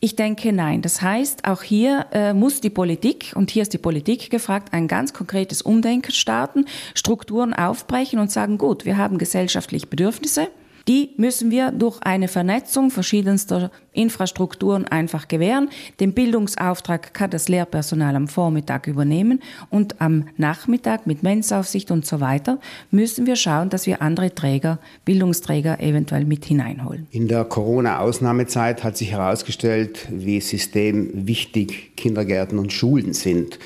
Ich 0.00 0.16
denke 0.16 0.52
nein. 0.52 0.82
Das 0.82 1.00
heißt, 1.00 1.46
auch 1.46 1.62
hier 1.62 2.08
äh, 2.12 2.34
muss 2.34 2.60
die 2.60 2.68
Politik, 2.68 3.32
und 3.34 3.50
hier 3.50 3.62
ist 3.62 3.72
die 3.72 3.78
Politik 3.78 4.28
gefragt, 4.28 4.74
ein 4.74 4.86
ganz 4.86 5.14
konkretes 5.14 5.62
Umdenken 5.62 6.12
starten, 6.12 6.66
Strukturen 6.94 7.54
aufbrechen 7.54 8.18
und 8.18 8.30
sagen, 8.30 8.58
gut, 8.58 8.84
wir 8.84 8.98
haben 8.98 9.16
gesellschaftliche 9.16 9.86
Bedürfnisse, 9.86 10.48
die 10.88 11.10
müssen 11.16 11.50
wir 11.50 11.72
durch 11.72 12.00
eine 12.02 12.28
Vernetzung 12.28 12.90
verschiedenster 12.90 13.70
Infrastrukturen 13.92 14.86
einfach 14.86 15.28
gewähren. 15.28 15.68
Den 15.98 16.12
Bildungsauftrag 16.12 17.12
kann 17.12 17.30
das 17.30 17.48
Lehrpersonal 17.48 18.16
am 18.16 18.28
Vormittag 18.28 18.86
übernehmen 18.86 19.40
und 19.68 20.00
am 20.00 20.28
Nachmittag 20.36 21.06
mit 21.06 21.22
Mensaufsicht 21.22 21.90
und 21.90 22.06
so 22.06 22.20
weiter 22.20 22.58
müssen 22.90 23.26
wir 23.26 23.36
schauen, 23.36 23.68
dass 23.70 23.86
wir 23.86 24.02
andere 24.02 24.34
Träger, 24.34 24.78
Bildungsträger 25.04 25.80
eventuell 25.80 26.24
mit 26.24 26.44
hineinholen. 26.44 27.06
In 27.10 27.28
der 27.28 27.44
Corona-Ausnahmezeit 27.44 28.84
hat 28.84 28.96
sich 28.96 29.12
herausgestellt, 29.12 30.06
wie 30.10 30.40
systemwichtig 30.40 31.96
Kindergärten 31.96 32.58
und 32.58 32.72
Schulen 32.72 33.12
sind. 33.12 33.58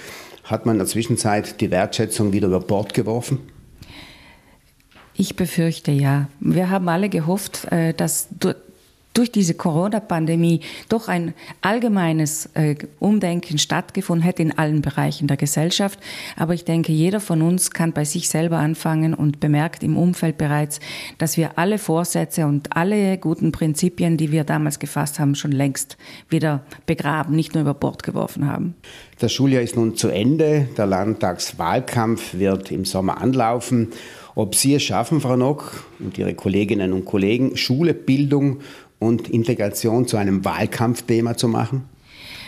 Hat 0.44 0.66
man 0.66 0.74
in 0.74 0.78
der 0.78 0.88
Zwischenzeit 0.88 1.60
die 1.60 1.70
Wertschätzung 1.70 2.32
wieder 2.32 2.48
über 2.48 2.60
Bord 2.60 2.92
geworfen? 2.92 3.40
Ich 5.16 5.36
befürchte 5.36 5.92
ja. 5.92 6.28
Wir 6.40 6.70
haben 6.70 6.88
alle 6.88 7.08
gehofft, 7.08 7.66
äh, 7.70 7.94
dass 7.94 8.28
durch 9.14 9.30
diese 9.30 9.54
Corona-Pandemie 9.54 10.60
doch 10.88 11.08
ein 11.08 11.34
allgemeines 11.60 12.50
äh, 12.54 12.74
Umdenken 12.98 13.58
stattgefunden 13.58 14.24
hätte 14.24 14.42
in 14.42 14.58
allen 14.58 14.82
Bereichen 14.82 15.28
der 15.28 15.36
Gesellschaft. 15.36 16.00
Aber 16.36 16.52
ich 16.52 16.64
denke, 16.64 16.92
jeder 16.92 17.20
von 17.20 17.40
uns 17.40 17.70
kann 17.70 17.92
bei 17.92 18.04
sich 18.04 18.28
selber 18.28 18.58
anfangen 18.58 19.14
und 19.14 19.38
bemerkt 19.38 19.84
im 19.84 19.96
Umfeld 19.96 20.36
bereits, 20.36 20.80
dass 21.18 21.36
wir 21.36 21.58
alle 21.58 21.78
Vorsätze 21.78 22.46
und 22.46 22.76
alle 22.76 23.16
guten 23.18 23.52
Prinzipien, 23.52 24.16
die 24.16 24.32
wir 24.32 24.42
damals 24.42 24.80
gefasst 24.80 25.20
haben, 25.20 25.36
schon 25.36 25.52
längst 25.52 25.96
wieder 26.28 26.62
begraben, 26.86 27.36
nicht 27.36 27.54
nur 27.54 27.62
über 27.62 27.74
Bord 27.74 28.02
geworfen 28.02 28.50
haben. 28.50 28.74
Das 29.20 29.32
Schuljahr 29.32 29.62
ist 29.62 29.76
nun 29.76 29.96
zu 29.96 30.08
Ende. 30.08 30.66
Der 30.76 30.86
Landtagswahlkampf 30.86 32.34
wird 32.34 32.72
im 32.72 32.84
Sommer 32.84 33.20
anlaufen 33.20 33.92
ob 34.34 34.54
Sie 34.54 34.74
es 34.74 34.82
schaffen, 34.82 35.20
Frau 35.20 35.36
Nock 35.36 35.84
und 35.98 36.18
Ihre 36.18 36.34
Kolleginnen 36.34 36.92
und 36.92 37.04
Kollegen, 37.04 37.56
Schule, 37.56 37.94
Bildung 37.94 38.60
und 38.98 39.28
Integration 39.28 40.06
zu 40.06 40.16
einem 40.16 40.44
Wahlkampfthema 40.44 41.36
zu 41.36 41.48
machen? 41.48 41.88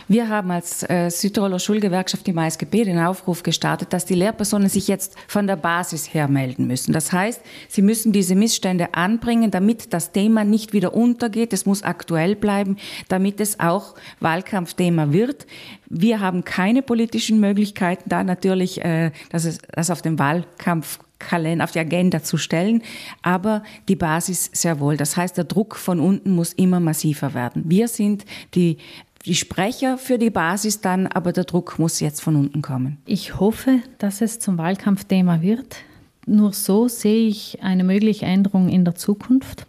Wir 0.08 0.28
haben 0.28 0.52
als 0.52 0.88
äh, 0.88 1.10
Südtiroler 1.10 1.58
Schulgewerkschaft 1.58 2.28
im 2.28 2.38
ASGB 2.38 2.84
den 2.84 2.98
Aufruf 3.00 3.42
gestartet, 3.42 3.92
dass 3.92 4.04
die 4.04 4.14
Lehrpersonen 4.14 4.68
sich 4.68 4.86
jetzt 4.86 5.16
von 5.26 5.48
der 5.48 5.56
Basis 5.56 6.14
her 6.14 6.28
melden 6.28 6.68
müssen. 6.68 6.92
Das 6.92 7.10
heißt, 7.10 7.40
sie 7.68 7.82
müssen 7.82 8.12
diese 8.12 8.36
Missstände 8.36 8.94
anbringen, 8.94 9.50
damit 9.50 9.92
das 9.92 10.12
Thema 10.12 10.44
nicht 10.44 10.72
wieder 10.72 10.94
untergeht. 10.94 11.52
Es 11.52 11.66
muss 11.66 11.82
aktuell 11.82 12.36
bleiben, 12.36 12.76
damit 13.08 13.40
es 13.40 13.58
auch 13.58 13.96
Wahlkampfthema 14.20 15.12
wird. 15.12 15.44
Wir 15.88 16.20
haben 16.20 16.44
keine 16.44 16.82
politischen 16.82 17.40
Möglichkeiten, 17.40 18.08
da 18.08 18.22
natürlich 18.22 18.84
äh, 18.84 19.10
dass 19.30 19.44
es, 19.44 19.58
das 19.72 19.90
auf 19.90 20.02
den 20.02 20.20
Wahlkampf 20.20 21.00
Kalender, 21.18 21.64
auf 21.64 21.72
die 21.72 21.78
Agenda 21.78 22.22
zu 22.22 22.36
stellen, 22.36 22.82
aber 23.22 23.62
die 23.88 23.96
Basis 23.96 24.50
sehr 24.52 24.80
wohl. 24.80 24.96
Das 24.96 25.16
heißt, 25.16 25.36
der 25.36 25.44
Druck 25.44 25.76
von 25.76 26.00
unten 26.00 26.30
muss 26.30 26.52
immer 26.52 26.80
massiver 26.80 27.34
werden. 27.34 27.64
Wir 27.66 27.88
sind 27.88 28.24
die 28.54 28.78
die 29.26 29.34
Sprecher 29.34 29.98
für 29.98 30.18
die 30.18 30.30
Basis 30.30 30.80
dann, 30.80 31.08
aber 31.08 31.32
der 31.32 31.42
Druck 31.44 31.80
muss 31.80 31.98
jetzt 31.98 32.22
von 32.22 32.36
unten 32.36 32.62
kommen. 32.62 32.98
Ich 33.06 33.40
hoffe, 33.40 33.80
dass 33.98 34.20
es 34.20 34.38
zum 34.38 34.56
Wahlkampfthema 34.56 35.42
wird. 35.42 35.78
Nur 36.26 36.52
so 36.52 36.86
sehe 36.86 37.26
ich 37.26 37.60
eine 37.60 37.82
mögliche 37.82 38.24
Änderung 38.24 38.68
in 38.68 38.84
der 38.84 38.94
Zukunft. 38.94 39.66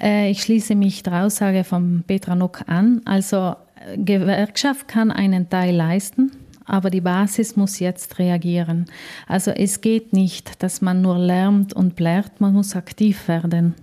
Äh, 0.00 0.30
ich 0.30 0.42
schließe 0.42 0.74
mich 0.74 1.02
der 1.02 1.24
Aussage 1.24 1.64
von 1.64 2.02
Petra 2.06 2.34
Nock 2.34 2.62
an. 2.66 3.02
Also 3.04 3.56
äh, 3.78 3.98
Gewerkschaft 3.98 4.88
kann 4.88 5.10
einen 5.10 5.50
Teil 5.50 5.74
leisten, 5.74 6.32
aber 6.66 6.90
die 6.90 7.00
Basis 7.00 7.56
muss 7.56 7.78
jetzt 7.78 8.18
reagieren. 8.18 8.86
Also 9.26 9.50
es 9.50 9.80
geht 9.80 10.12
nicht, 10.12 10.62
dass 10.62 10.80
man 10.80 11.02
nur 11.02 11.18
lernt 11.18 11.72
und 11.72 11.96
blärt, 11.96 12.40
man 12.40 12.52
muss 12.52 12.76
aktiv 12.76 13.28
werden. 13.28 13.74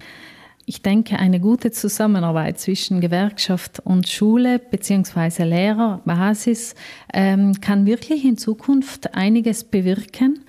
Ich 0.65 0.81
denke, 0.81 1.19
eine 1.19 1.41
gute 1.41 1.71
Zusammenarbeit 1.71 2.57
zwischen 2.57 3.01
Gewerkschaft 3.01 3.81
und 3.83 4.07
Schule 4.07 4.59
bzw. 4.59 5.43
Lehrer, 5.43 6.01
Basis, 6.05 6.75
ähm, 7.13 7.59
kann 7.59 7.85
wirklich 7.85 8.23
in 8.23 8.37
Zukunft 8.37 9.13
einiges 9.13 9.65
bewirken. 9.65 10.39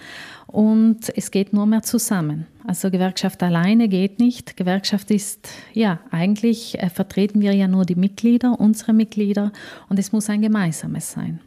Und 0.47 1.12
es 1.16 1.33
geht 1.33 1.53
nur 1.53 1.66
mehr 1.66 1.83
zusammen. 1.83 2.47
Also 2.64 2.92
Gewerkschaft 2.92 3.42
alleine 3.42 3.88
geht 3.88 4.20
nicht. 4.20 4.57
Gewerkschaft 4.57 5.11
ist, 5.11 5.49
ja, 5.73 5.99
eigentlich 6.12 6.79
äh, 6.81 6.90
vertreten 6.90 7.40
wir 7.40 7.53
ja 7.53 7.66
nur 7.66 7.85
die 7.85 7.97
Mitglieder, 7.97 8.61
unsere 8.61 8.92
Mitglieder, 8.92 9.51
und 9.88 9.99
es 9.99 10.12
muss 10.12 10.31
ein 10.31 10.42
gemeinsames 10.42 11.11
sein. 11.11 11.40